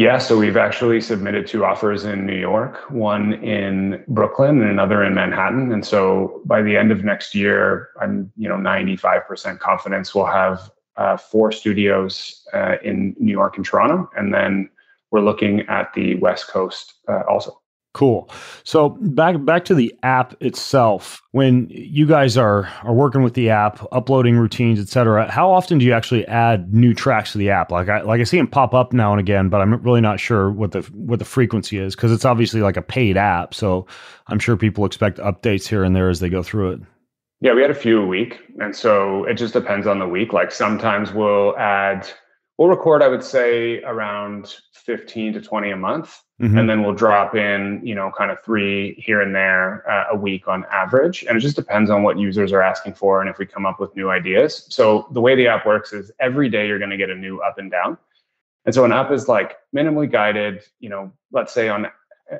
[0.01, 5.03] Yeah, so we've actually submitted two offers in New York, one in Brooklyn and another
[5.03, 5.71] in Manhattan.
[5.71, 10.71] And so by the end of next year, I'm you know 95% confidence we'll have
[10.97, 14.71] uh, four studios uh, in New York and Toronto, and then
[15.11, 17.60] we're looking at the West Coast uh, also.
[17.93, 18.29] Cool.
[18.63, 21.21] So back back to the app itself.
[21.31, 25.85] When you guys are are working with the app, uploading routines, etc., how often do
[25.85, 27.69] you actually add new tracks to the app?
[27.69, 30.21] Like I like I see them pop up now and again, but I'm really not
[30.21, 33.53] sure what the what the frequency is because it's obviously like a paid app.
[33.53, 33.85] So
[34.27, 36.79] I'm sure people expect updates here and there as they go through it.
[37.41, 40.31] Yeah, we had a few a week, and so it just depends on the week.
[40.31, 42.07] Like sometimes we'll add,
[42.57, 46.57] we'll record, I would say, around 15 to 20 a month Mm-hmm.
[46.57, 50.15] And then we'll drop in, you know, kind of three here and there uh, a
[50.15, 51.23] week on average.
[51.23, 53.79] And it just depends on what users are asking for and if we come up
[53.79, 54.65] with new ideas.
[54.69, 57.39] So the way the app works is every day you're going to get a new
[57.41, 57.95] up and down.
[58.65, 61.87] And so an up is like minimally guided, you know, let's say on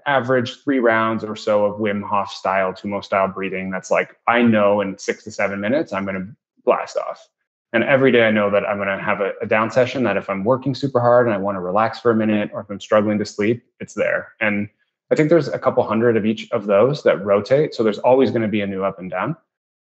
[0.07, 3.69] average three rounds or so of Wim Hof style, Tummo style breathing.
[3.69, 6.27] That's like, I know in six to seven minutes, I'm going to
[6.65, 7.27] blast off.
[7.73, 10.17] And every day I know that I'm going to have a, a, down session that
[10.17, 12.69] if I'm working super hard and I want to relax for a minute or if
[12.69, 14.33] I'm struggling to sleep, it's there.
[14.41, 14.69] And
[15.09, 17.73] I think there's a couple hundred of each of those that rotate.
[17.73, 19.37] So there's always going to be a new up and down.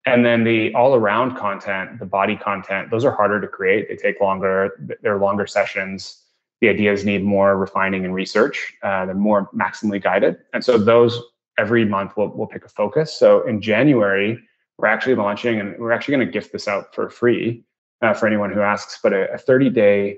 [0.05, 3.89] And then the all around content, the body content, those are harder to create.
[3.89, 6.23] They take longer, they're longer sessions.
[6.61, 8.73] The ideas need more refining and research.
[8.83, 10.37] Uh, they're more maximally guided.
[10.53, 11.21] And so those
[11.57, 13.13] every month we'll, we'll pick a focus.
[13.13, 14.39] So in January,
[14.77, 17.65] we're actually launching and we're actually going to gift this out for free
[18.01, 20.17] uh, for anyone who asks, but a, a 30 day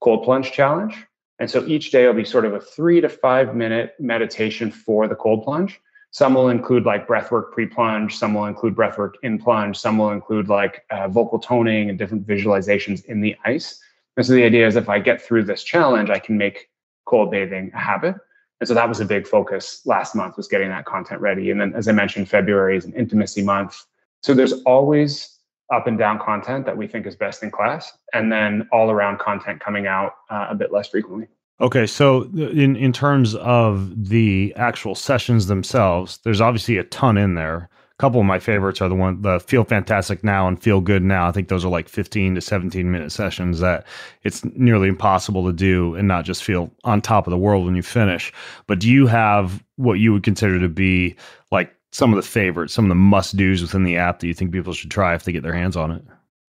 [0.00, 0.96] cold plunge challenge.
[1.38, 5.08] And so each day will be sort of a three to five minute meditation for
[5.08, 5.80] the cold plunge.
[6.12, 10.10] Some will include like breathwork pre plunge, some will include breathwork in plunge, some will
[10.10, 13.80] include like uh, vocal toning and different visualizations in the ice.
[14.16, 16.68] And so the idea is if I get through this challenge, I can make
[17.06, 18.16] cold bathing a habit.
[18.60, 21.50] And so that was a big focus last month was getting that content ready.
[21.50, 23.82] And then as I mentioned, February is an intimacy month.
[24.22, 25.38] So there's always
[25.70, 29.18] up and down content that we think is best in class, and then all around
[29.18, 31.28] content coming out uh, a bit less frequently.
[31.60, 37.34] Okay, so in in terms of the actual sessions themselves, there's obviously a ton in
[37.34, 37.68] there.
[37.92, 41.02] A couple of my favorites are the one the Feel Fantastic Now and Feel Good
[41.02, 41.28] Now.
[41.28, 43.86] I think those are like 15 to 17 minute sessions that
[44.22, 47.76] it's nearly impossible to do and not just feel on top of the world when
[47.76, 48.32] you finish.
[48.66, 51.14] But do you have what you would consider to be
[51.52, 54.34] like some of the favorites, some of the must dos within the app that you
[54.34, 56.02] think people should try if they get their hands on it?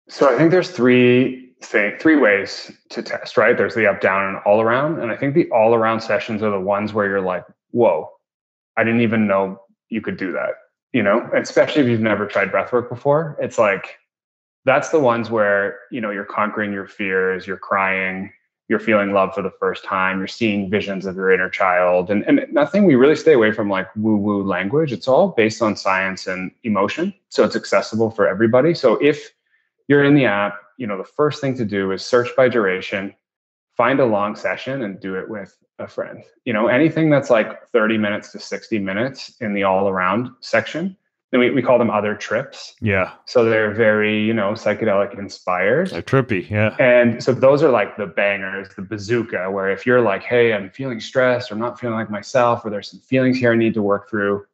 [0.09, 3.57] So I think there's three thing, three ways to test, right?
[3.57, 5.01] There's the up, down, and all around.
[5.01, 8.11] And I think the all around sessions are the ones where you're like, whoa,
[8.77, 10.55] I didn't even know you could do that.
[10.93, 13.37] You know, especially if you've never tried breathwork before.
[13.41, 13.99] It's like
[14.65, 18.33] that's the ones where, you know, you're conquering your fears, you're crying,
[18.71, 22.09] you're feeling love for the first time, you're seeing visions of your inner child.
[22.09, 24.93] And and nothing we really stay away from like woo-woo language.
[24.93, 27.13] It's all based on science and emotion.
[27.31, 28.73] So it's accessible for everybody.
[28.75, 29.33] So if
[29.89, 33.13] you're in the app, you know, the first thing to do is search by duration,
[33.77, 36.23] find a long session and do it with a friend.
[36.45, 40.97] You know, anything that's like 30 minutes to 60 minutes in the all around section.
[41.33, 42.75] We, we call them other trips.
[42.81, 43.13] Yeah.
[43.27, 45.93] So they're very, you know, psychedelic inspired.
[45.93, 46.75] Like trippy, yeah.
[46.81, 50.71] And so those are like the bangers, the bazooka, where if you're like, hey, I'm
[50.71, 53.75] feeling stressed or I'm not feeling like myself, or there's some feelings here I need
[53.75, 54.45] to work through,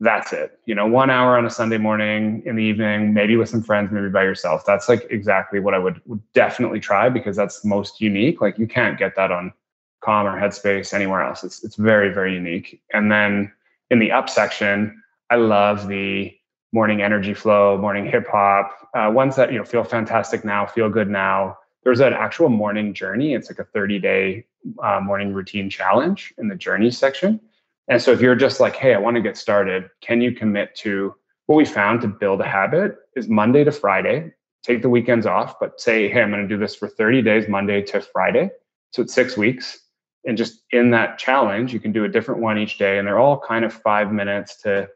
[0.00, 0.58] that's it.
[0.64, 3.90] You know, one hour on a Sunday morning in the evening, maybe with some friends,
[3.92, 4.64] maybe by yourself.
[4.64, 8.40] That's like exactly what I would, would definitely try because that's most unique.
[8.40, 9.52] Like you can't get that on
[10.00, 11.42] Calm or Headspace anywhere else.
[11.42, 12.80] It's it's very very unique.
[12.92, 13.52] And then
[13.90, 16.34] in the up section, I love the
[16.72, 20.88] morning energy flow, morning hip hop, uh, ones that you know feel fantastic now, feel
[20.88, 21.56] good now.
[21.84, 23.34] There's an actual morning journey.
[23.34, 24.46] It's like a 30 day
[24.82, 27.40] uh, morning routine challenge in the journey section
[27.88, 30.74] and so if you're just like, hey, I want to get started, can you commit
[30.76, 31.14] to
[31.46, 34.30] what we found to build a habit is Monday to Friday,
[34.62, 37.48] take the weekends off, but say, hey, I'm going to do this for 30 days,
[37.48, 38.50] Monday to Friday.
[38.92, 39.80] So it's six weeks.
[40.26, 42.98] And just in that challenge, you can do a different one each day.
[42.98, 44.88] And they're all kind of five minutes to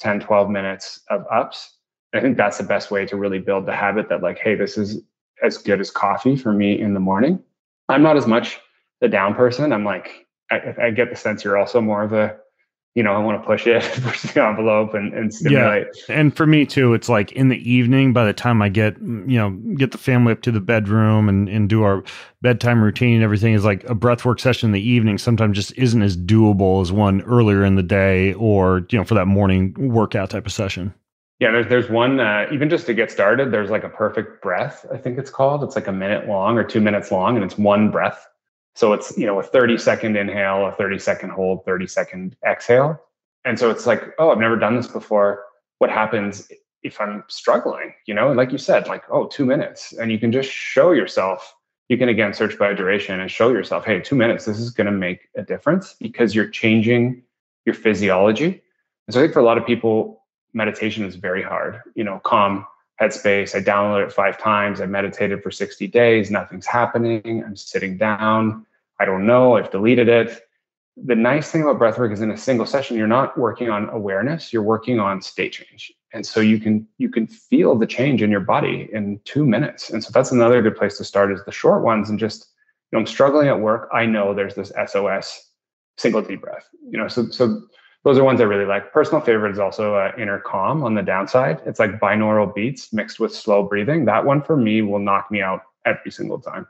[0.00, 1.76] 10, 12 minutes of ups.
[2.14, 4.78] I think that's the best way to really build the habit that, like, hey, this
[4.78, 5.02] is
[5.42, 7.38] as good as coffee for me in the morning.
[7.88, 8.60] I'm not as much
[9.00, 9.72] the down person.
[9.72, 12.36] I'm like, I, I, get the sense you're also more of a,
[12.94, 15.86] you know, I want to push it, push the envelope and, and stimulate.
[16.08, 16.18] Yeah.
[16.18, 19.38] And for me too, it's like in the evening, by the time I get, you
[19.38, 22.02] know, get the family up to the bedroom and, and do our
[22.42, 26.02] bedtime routine and everything is like a breathwork session in the evening sometimes just isn't
[26.02, 30.30] as doable as one earlier in the day or, you know, for that morning workout
[30.30, 30.94] type of session.
[31.40, 33.52] Yeah, there's there's one uh, even just to get started.
[33.52, 34.84] There's like a perfect breath.
[34.92, 35.62] I think it's called.
[35.62, 38.27] It's like a minute long or two minutes long, and it's one breath
[38.78, 42.96] so it's, you know, a 30 second inhale, a 30 second hold, 30 second exhale.
[43.44, 45.42] And so it's like, oh, I've never done this before.
[45.78, 46.48] What happens
[46.84, 47.92] if I'm struggling?
[48.06, 49.92] You know, like you said, like, oh, two minutes.
[49.94, 51.56] And you can just show yourself.
[51.88, 54.86] You can again search by duration and show yourself, hey, two minutes, this is going
[54.86, 57.24] to make a difference because you're changing
[57.66, 58.62] your physiology.
[59.08, 60.22] And so I think for a lot of people,
[60.52, 61.80] meditation is very hard.
[61.96, 62.64] You know, calm
[63.00, 63.54] headspace.
[63.54, 64.80] I downloaded it five times.
[64.80, 66.30] I meditated for 60 days.
[66.30, 67.42] Nothing's happening.
[67.44, 68.66] I'm sitting down.
[69.00, 69.56] I don't know.
[69.56, 70.42] I've deleted it.
[70.96, 74.52] The nice thing about breathwork is in a single session, you're not working on awareness,
[74.52, 75.92] you're working on state change.
[76.12, 79.90] And so you can you can feel the change in your body in two minutes.
[79.90, 82.48] And so that's another good place to start is the short ones and just,
[82.90, 83.88] you know, I'm struggling at work.
[83.92, 85.50] I know there's this SOS
[85.98, 86.66] single deep breath.
[86.90, 87.62] You know, so so
[88.08, 88.90] those are ones I really like.
[88.90, 91.60] Personal favorite is also uh, inner calm on the downside.
[91.66, 94.06] It's like binaural beats mixed with slow breathing.
[94.06, 96.66] That one for me will knock me out every single time.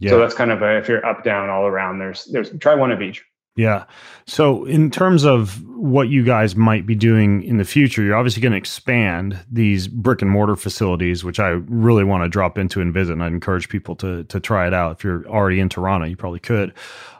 [0.00, 0.10] Yeah.
[0.10, 2.92] So that's kind of a, if you're up, down, all around, there's, there's try one
[2.92, 3.24] of each.
[3.56, 3.84] Yeah.
[4.26, 8.42] So, in terms of what you guys might be doing in the future, you're obviously
[8.42, 12.82] going to expand these brick and mortar facilities, which I really want to drop into
[12.82, 13.14] and visit.
[13.14, 14.92] And I'd encourage people to to try it out.
[14.98, 16.74] If you're already in Toronto, you probably could.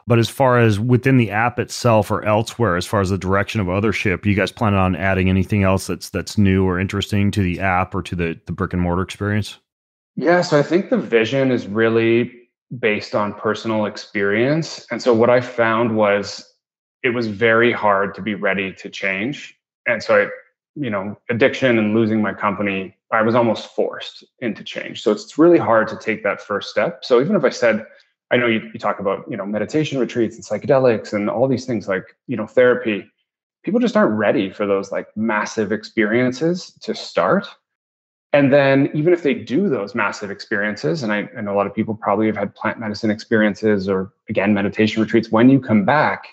[0.05, 3.59] But as far as within the app itself or elsewhere, as far as the direction
[3.59, 7.41] of othership, you guys planning on adding anything else that's that's new or interesting to
[7.41, 9.57] the app or to the the brick and mortar experience?
[10.15, 10.41] Yeah.
[10.41, 12.31] So I think the vision is really
[12.79, 14.85] based on personal experience.
[14.91, 16.53] And so what I found was
[17.03, 19.55] it was very hard to be ready to change.
[19.87, 20.27] And so I,
[20.75, 25.01] you know, addiction and losing my company, I was almost forced into change.
[25.01, 27.05] So it's really hard to take that first step.
[27.05, 27.85] So even if I said,
[28.31, 31.65] I know you, you talk about, you know, meditation retreats and psychedelics and all these
[31.65, 33.09] things like, you know, therapy,
[33.63, 37.47] people just aren't ready for those like massive experiences to start.
[38.33, 41.65] And then, even if they do those massive experiences, and I, I, know a lot
[41.65, 45.85] of people probably have had plant medicine experiences or again, meditation retreats, when you come
[45.85, 46.27] back,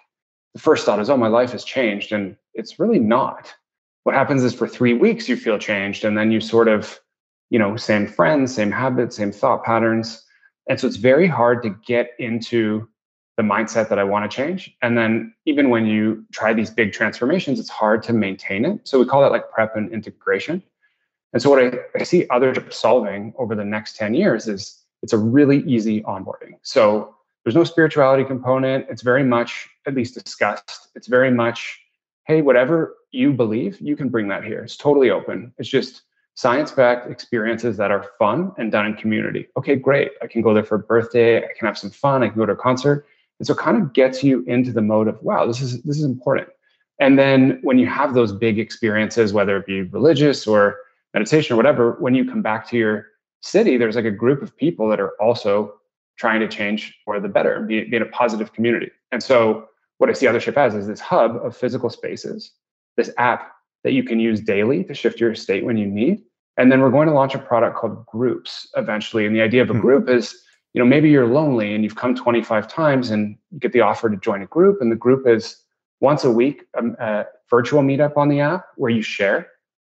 [0.55, 2.13] the first thought is, oh, my life has changed.
[2.13, 3.55] And it's really not.
[4.03, 6.05] What happens is for three weeks, you feel changed.
[6.05, 6.99] And then you sort of,
[7.51, 10.25] you know, same friends, same habits, same thought patterns.
[10.69, 12.89] And so it's very hard to get into
[13.37, 14.77] the mindset that I want to change.
[14.83, 18.87] And then even when you try these big transformations, it's hard to maintain it.
[18.87, 20.63] So we call that like prep and integration.
[21.35, 25.12] And so what I, I see others solving over the next 10 years is it's
[25.12, 26.55] a really easy onboarding.
[26.62, 27.14] So
[27.45, 28.87] there's no spirituality component.
[28.89, 30.89] It's very much, at least discussed.
[30.95, 31.80] It's very much,
[32.26, 34.62] hey, whatever you believe, you can bring that here.
[34.62, 35.53] It's totally open.
[35.59, 36.03] It's just
[36.37, 39.49] science backed experiences that are fun and done in community.
[39.57, 40.12] Okay, great.
[40.22, 41.39] I can go there for a birthday.
[41.39, 42.22] I can have some fun.
[42.22, 43.07] I can go to a concert.
[43.41, 45.99] And so it kind of gets you into the mode of, wow, this is this
[45.99, 46.49] is important.
[47.01, 50.78] And then when you have those big experiences, whether it be religious or
[51.15, 53.07] meditation or whatever, when you come back to your
[53.41, 55.75] city, there's like a group of people that are also
[56.19, 58.91] trying to change for the better and be, be in a positive community.
[59.12, 62.53] And so what I see Othership as is this hub of physical spaces,
[62.97, 63.53] this app
[63.85, 66.23] that you can use daily to shift your state when you need.
[66.57, 69.27] And then we're going to launch a product called groups eventually.
[69.27, 69.81] And the idea of a hmm.
[69.81, 70.41] group is
[70.75, 74.11] you know maybe you're lonely and you've come 25 times and you get the offer
[74.11, 75.57] to join a group and the group is
[76.01, 79.49] once a week a, um, a virtual meetup on the app where you share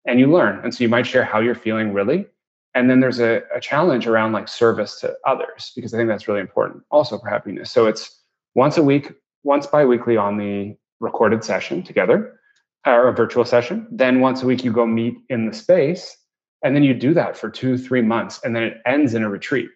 [0.06, 0.60] and you learn.
[0.62, 2.26] And so you might share how you're feeling really.
[2.74, 6.28] And then there's a, a challenge around like service to others because i think that's
[6.28, 7.70] really important also for happiness.
[7.70, 8.22] So it's
[8.54, 9.12] once a week
[9.44, 12.38] once bi-weekly on the recorded session together
[12.84, 13.86] or a virtual session.
[13.90, 16.16] Then once a week you go meet in the space
[16.62, 19.30] and then you do that for two three months and then it ends in a
[19.30, 19.68] retreat.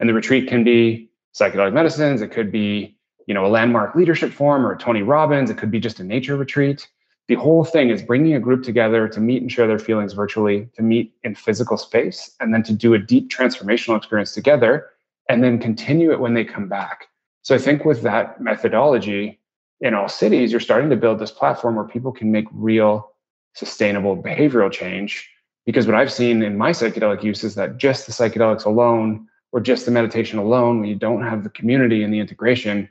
[0.00, 4.32] And the retreat can be psychedelic medicines, it could be, you know, a landmark leadership
[4.32, 6.88] forum or Tony Robbins, it could be just a nature retreat.
[7.28, 10.68] The whole thing is bringing a group together to meet and share their feelings virtually,
[10.74, 14.90] to meet in physical space, and then to do a deep transformational experience together,
[15.28, 17.08] and then continue it when they come back.
[17.42, 19.40] So I think with that methodology
[19.80, 23.12] in all cities, you're starting to build this platform where people can make real
[23.54, 25.28] sustainable behavioral change.
[25.64, 29.60] Because what I've seen in my psychedelic use is that just the psychedelics alone or
[29.60, 32.88] just the meditation alone, when you don't have the community and the integration,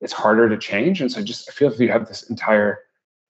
[0.00, 1.00] it's harder to change.
[1.00, 2.80] And so just I feel if you have this entire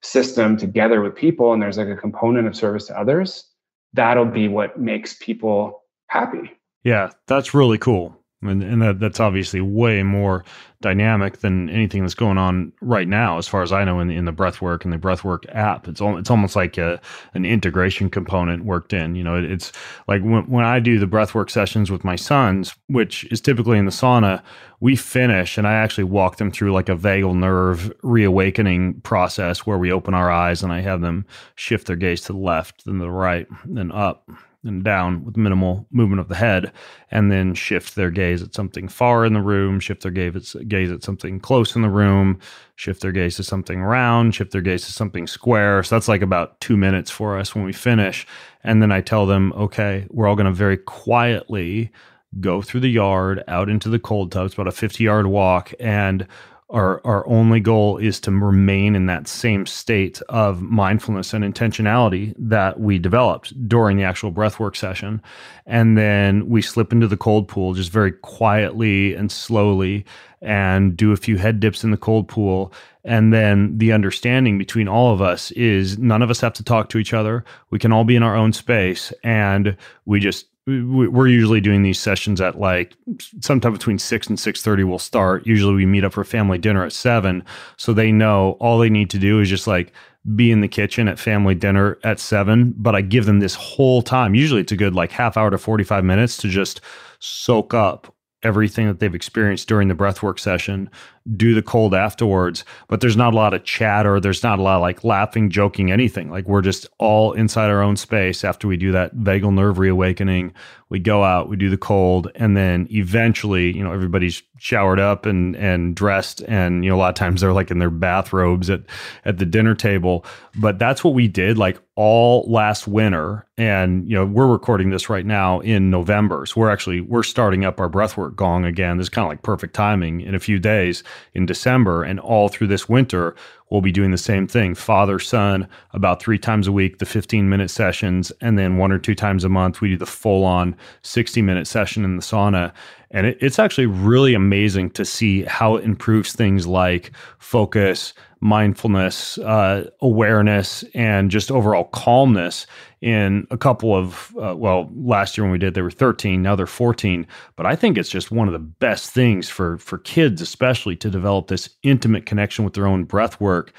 [0.03, 3.49] system together with people and there's like a component of service to others,
[3.93, 6.51] that'll be what makes people happy.
[6.83, 10.43] Yeah, that's really cool and, and that, that's obviously way more
[10.81, 14.15] dynamic than anything that's going on right now, as far as I know, in the,
[14.15, 15.87] in the breathwork and the breathwork app.
[15.87, 17.01] It's all, it's almost like a,
[17.33, 19.15] an integration component worked in.
[19.15, 19.71] You know, it, it's
[20.07, 23.85] like when, when I do the breathwork sessions with my sons, which is typically in
[23.85, 24.43] the sauna,
[24.79, 29.79] we finish and I actually walk them through like a vagal nerve reawakening process where
[29.79, 31.25] we open our eyes and I have them
[31.55, 34.29] shift their gaze to the left, then the right, then up,
[34.65, 36.71] and down with minimal movement of the head,
[37.11, 41.03] and then shift their gaze at something far in the room, shift their gaze at,
[41.03, 42.39] something close in the room,
[42.75, 45.83] shift their gaze to something round, shift their gaze to something square.
[45.83, 48.27] So that's like about two minutes for us when we finish.
[48.63, 51.91] And then I tell them, okay, we're all going to very quietly
[52.39, 54.45] go through the yard out into the cold tub.
[54.45, 55.73] It's about a 50 yard walk.
[55.79, 56.27] And
[56.69, 62.33] our our only goal is to remain in that same state of mindfulness and intentionality
[62.39, 65.21] that we developed during the actual breathwork session.
[65.67, 70.05] And then we slip into the cold pool just very quietly and slowly
[70.41, 72.73] and do a few head dips in the cold pool.
[73.03, 76.89] And then the understanding between all of us is none of us have to talk
[76.89, 77.45] to each other.
[77.69, 81.99] We can all be in our own space and we just we're usually doing these
[81.99, 82.95] sessions at like
[83.39, 85.45] sometime between 6 and 6.30 we'll start.
[85.45, 87.43] Usually we meet up for family dinner at 7
[87.77, 89.91] so they know all they need to do is just like
[90.35, 94.01] be in the kitchen at family dinner at 7 but i give them this whole
[94.01, 94.33] time.
[94.33, 96.81] Usually it's a good like half hour to 45 minutes to just
[97.19, 98.14] soak up
[98.45, 100.89] everything that they've experienced during the breathwork session,
[101.35, 102.63] do the cold afterwards.
[102.87, 104.19] But there's not a lot of chatter.
[104.19, 106.29] There's not a lot of like laughing, joking, anything.
[106.29, 110.53] Like we're just all inside our own space after we do that vagal nerve reawakening.
[110.89, 115.25] We go out, we do the cold, and then eventually, you know, everybody's showered up
[115.25, 118.69] and and dressed, and you know, a lot of times they're like in their bathrobes
[118.69, 118.81] at
[119.25, 120.23] at the dinner table.
[120.55, 125.09] But that's what we did like all last winter, and you know, we're recording this
[125.09, 128.97] right now in November, so we're actually we're starting up our breathwork gong again.
[128.97, 132.49] This is kind of like perfect timing in a few days in December, and all
[132.49, 133.35] through this winter,
[133.69, 134.75] we'll be doing the same thing.
[134.75, 138.31] Father son about three times a week the 15 minute sessions.
[138.41, 141.67] And then one or two times a month we do the full on 60 minute
[141.67, 142.71] session in the sauna.
[143.11, 148.13] And it, it's actually really amazing to see how it improves things like focus
[148.45, 152.67] mindfulness uh, awareness and just overall calmness
[153.01, 156.55] in a couple of uh, well last year when we did they were 13 now
[156.55, 157.25] they're 14
[157.55, 161.09] but i think it's just one of the best things for for kids especially to
[161.09, 163.73] develop this intimate connection with their own breath work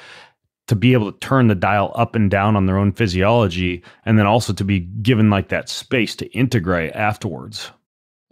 [0.67, 4.19] to be able to turn the dial up and down on their own physiology and
[4.19, 7.71] then also to be given like that space to integrate afterwards.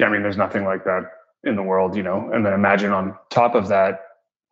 [0.00, 1.02] Yeah i mean there's nothing like that
[1.44, 4.00] in the world you know and then imagine on top of that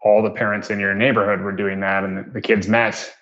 [0.05, 3.15] all the parents in your neighborhood were doing that and the, kids met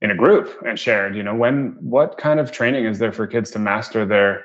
[0.00, 3.26] in a group and shared you know when what kind of training is there for
[3.26, 4.44] kids to master their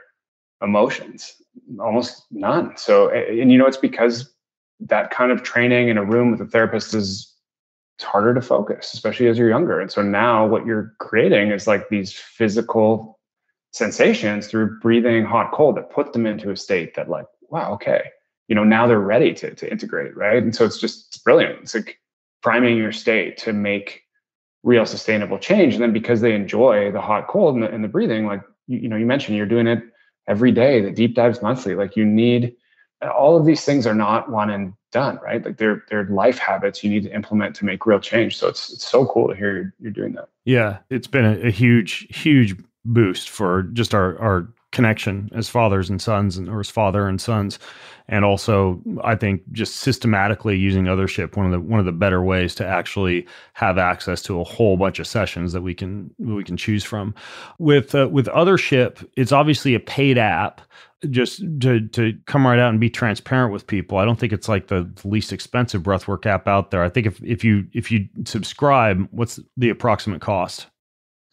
[0.62, 1.36] emotions?
[1.80, 2.78] Almost none.
[2.78, 4.32] So and you know it's because
[4.80, 7.34] that kind of training in a room with a therapist is
[7.98, 9.80] it's harder to focus especially as you're younger.
[9.80, 13.20] And so now what you're creating is like these physical
[13.72, 18.04] sensations through breathing hot cold that put them into a state that like wow okay
[18.52, 20.43] you know now they're ready to, to integrate right?
[20.43, 21.60] And so it's just it's brilliant.
[21.62, 21.97] It's like
[22.43, 24.02] priming your state to make
[24.64, 25.74] real sustainable change.
[25.74, 28.80] And then because they enjoy the hot cold and the, and the breathing like you,
[28.80, 29.82] you know you mentioned you're doing it
[30.28, 31.76] every day the deep dives monthly.
[31.76, 32.54] Like you need
[33.16, 35.45] all of these things are not one and done right?
[35.45, 38.36] Like they're they're life habits you need to implement to make real change.
[38.36, 40.28] So it's it's so cool to hear you're, you're doing that.
[40.43, 45.90] Yeah it's been a, a huge huge boost for just our our connection as fathers
[45.90, 47.60] and sons and or as father and sons.
[48.08, 52.22] And also i think just systematically using othership one of the one of the better
[52.24, 56.44] ways to actually have access to a whole bunch of sessions that we can we
[56.44, 57.14] can choose from.
[57.60, 60.62] With uh, with othership it's obviously a paid app.
[61.10, 64.48] Just to to come right out and be transparent with people i don't think it's
[64.48, 66.84] like the least expensive breathwork app out there.
[66.84, 70.68] I think if if you if you subscribe what's the approximate cost?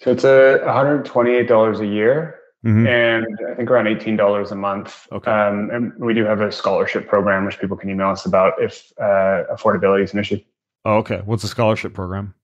[0.01, 2.86] So it's a $128 a year Mm-hmm.
[2.88, 5.06] and I think around eighteen dollars a month.
[5.12, 5.30] Okay.
[5.30, 8.92] Um, and we do have a scholarship program which people can email us about if
[9.00, 10.40] uh, affordability is an issue.
[10.84, 11.22] Oh, okay.
[11.24, 12.34] What's the scholarship program?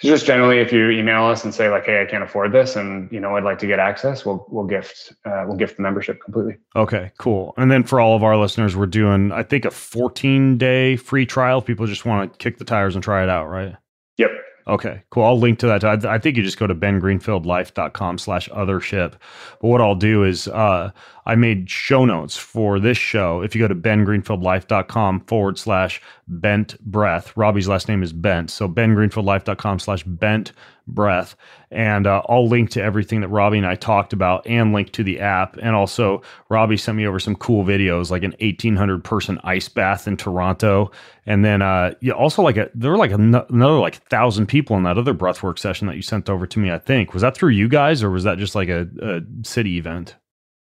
[0.00, 2.76] So just generally, if you email us and say like, "Hey, I can't afford this,"
[2.76, 5.82] and you know, I'd like to get access, we'll we'll gift uh, we'll gift the
[5.82, 6.56] membership completely.
[6.76, 7.52] Okay, cool.
[7.56, 11.26] And then for all of our listeners, we're doing I think a 14 day free
[11.26, 11.58] trial.
[11.58, 13.74] If People just want to kick the tires and try it out, right?
[14.18, 14.30] Yep.
[14.68, 15.24] Okay, cool.
[15.24, 15.82] I'll link to that.
[15.82, 19.12] I, I think you just go to bengreenfieldlife.com slash othership.
[19.60, 20.90] But what I'll do is uh,
[21.24, 23.40] I made show notes for this show.
[23.40, 28.50] If you go to bengreenfieldlife.com forward slash bent breath, Robbie's last name is Bent.
[28.50, 30.52] So bengreenfieldlife.com slash bent
[30.88, 31.36] breath.
[31.70, 35.04] And uh, I'll link to everything that Robbie and I talked about and link to
[35.04, 35.56] the app.
[35.58, 40.08] And also, Robbie sent me over some cool videos, like an 1,800 person ice bath
[40.08, 40.90] in Toronto.
[41.26, 44.84] And then uh, yeah, also like a, there were like another like thousand people in
[44.84, 47.12] that other breathwork session that you sent over to me, I think.
[47.12, 50.16] Was that through you guys or was that just like a, a city event?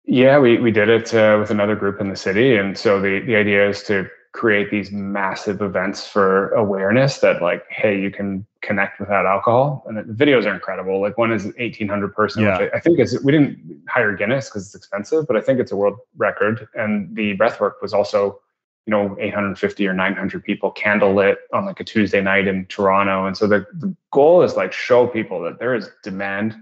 [0.06, 2.56] Yeah, we, we did it uh, with another group in the city.
[2.56, 7.64] And so the, the idea is to create these massive events for awareness that like,
[7.70, 9.84] hey, you can connect without alcohol.
[9.88, 11.00] And the videos are incredible.
[11.00, 12.60] Like one is 1800 person, yeah.
[12.60, 15.60] which I, I think is, we didn't hire Guinness because it's expensive, but I think
[15.60, 16.68] it's a world record.
[16.74, 18.40] And the breathwork was also,
[18.88, 23.28] you know, 850 or 900 people candlelit on like a Tuesday night in Toronto.
[23.28, 26.56] And so the, the goal is like show people that there is demand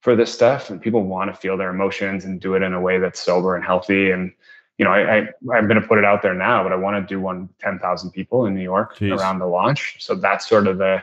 [0.00, 2.80] for this stuff and people want to feel their emotions and do it in a
[2.80, 4.32] way that's sober and healthy and
[4.78, 6.96] you know i, I am going to put it out there now but i want
[6.96, 9.16] to do one 10,000 people in new york Jeez.
[9.16, 11.02] around the launch so that's sort of the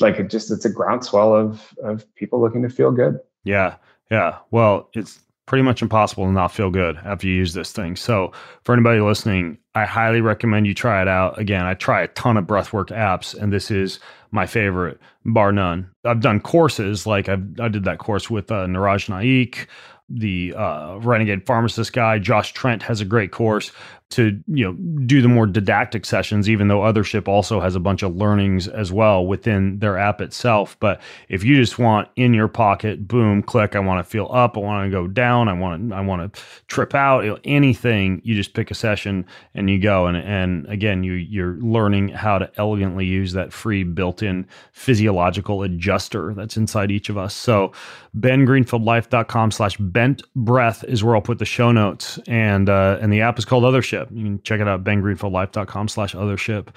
[0.00, 3.76] like it just it's a groundswell of of people looking to feel good yeah
[4.10, 7.96] yeah well it's pretty much impossible to not feel good after you use this thing.
[7.96, 8.32] So,
[8.64, 11.38] for anybody listening, I highly recommend you try it out.
[11.38, 13.98] Again, I try a ton of breathwork apps, and this is
[14.30, 15.90] my favorite, bar none.
[16.04, 19.66] I've done courses like i I did that course with uh, Niraj Naik,
[20.12, 22.18] the uh, Renegade Pharmacist guy.
[22.18, 23.72] Josh Trent has a great course
[24.12, 24.72] to you know
[25.06, 28.92] do the more didactic sessions even though othership also has a bunch of learnings as
[28.92, 30.76] well within their app itself.
[30.80, 34.56] But if you just want in your pocket boom click i want to feel up
[34.56, 38.34] i want to go down i want to i want to trip out anything you
[38.34, 40.06] just pick a session and you go.
[40.06, 46.34] And and again you you're learning how to elegantly use that free built-in physiological adjuster
[46.34, 47.34] that's inside each of us.
[47.34, 47.72] So
[48.18, 52.18] bengreenfieldlife.com slash bent breath is where i'll put the show notes.
[52.26, 54.16] And uh and the app is called othership othership.
[54.16, 56.68] You can check it out, bengreenfieldlife.com slash othership.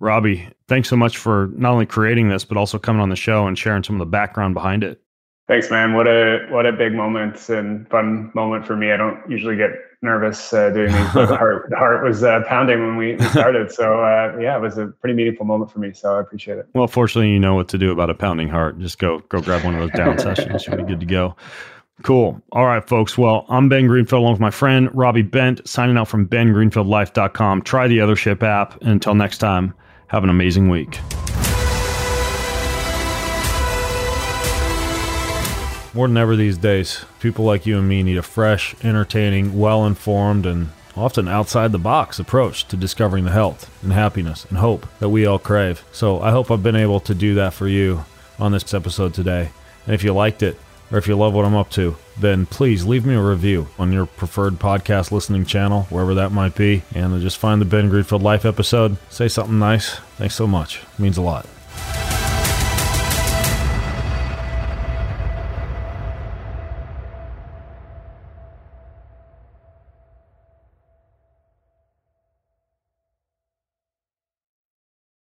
[0.00, 3.46] Robbie, thanks so much for not only creating this, but also coming on the show
[3.46, 5.00] and sharing some of the background behind it.
[5.48, 5.94] Thanks, man.
[5.94, 8.92] What a what a big moment and fun moment for me.
[8.92, 11.12] I don't usually get nervous uh, doing these.
[11.12, 13.70] the heart, the heart was uh, pounding when we started.
[13.70, 15.92] So uh, yeah, it was a pretty meaningful moment for me.
[15.92, 16.68] So I appreciate it.
[16.74, 18.78] Well, fortunately, you know what to do about a pounding heart.
[18.78, 20.66] Just go go grab one of those down sessions.
[20.66, 21.36] You'll be good to go.
[22.02, 22.40] Cool.
[22.50, 23.16] All right, folks.
[23.16, 27.62] Well, I'm Ben Greenfield along with my friend Robbie Bent, signing out from bengreenfieldlife.com.
[27.62, 28.80] Try the Othership app.
[28.80, 29.74] And until next time,
[30.08, 30.98] have an amazing week.
[35.94, 39.84] More than ever these days, people like you and me need a fresh, entertaining, well
[39.86, 44.86] informed, and often outside the box approach to discovering the health and happiness and hope
[44.98, 45.84] that we all crave.
[45.92, 48.04] So I hope I've been able to do that for you
[48.38, 49.50] on this episode today.
[49.86, 50.58] And if you liked it,
[50.92, 53.92] or if you love what I'm up to, then please leave me a review on
[53.92, 58.22] your preferred podcast listening channel, wherever that might be, and just find the Ben Greenfield
[58.22, 58.98] Life episode.
[59.08, 59.96] Say something nice.
[60.16, 60.82] Thanks so much.
[60.82, 61.46] It means a lot.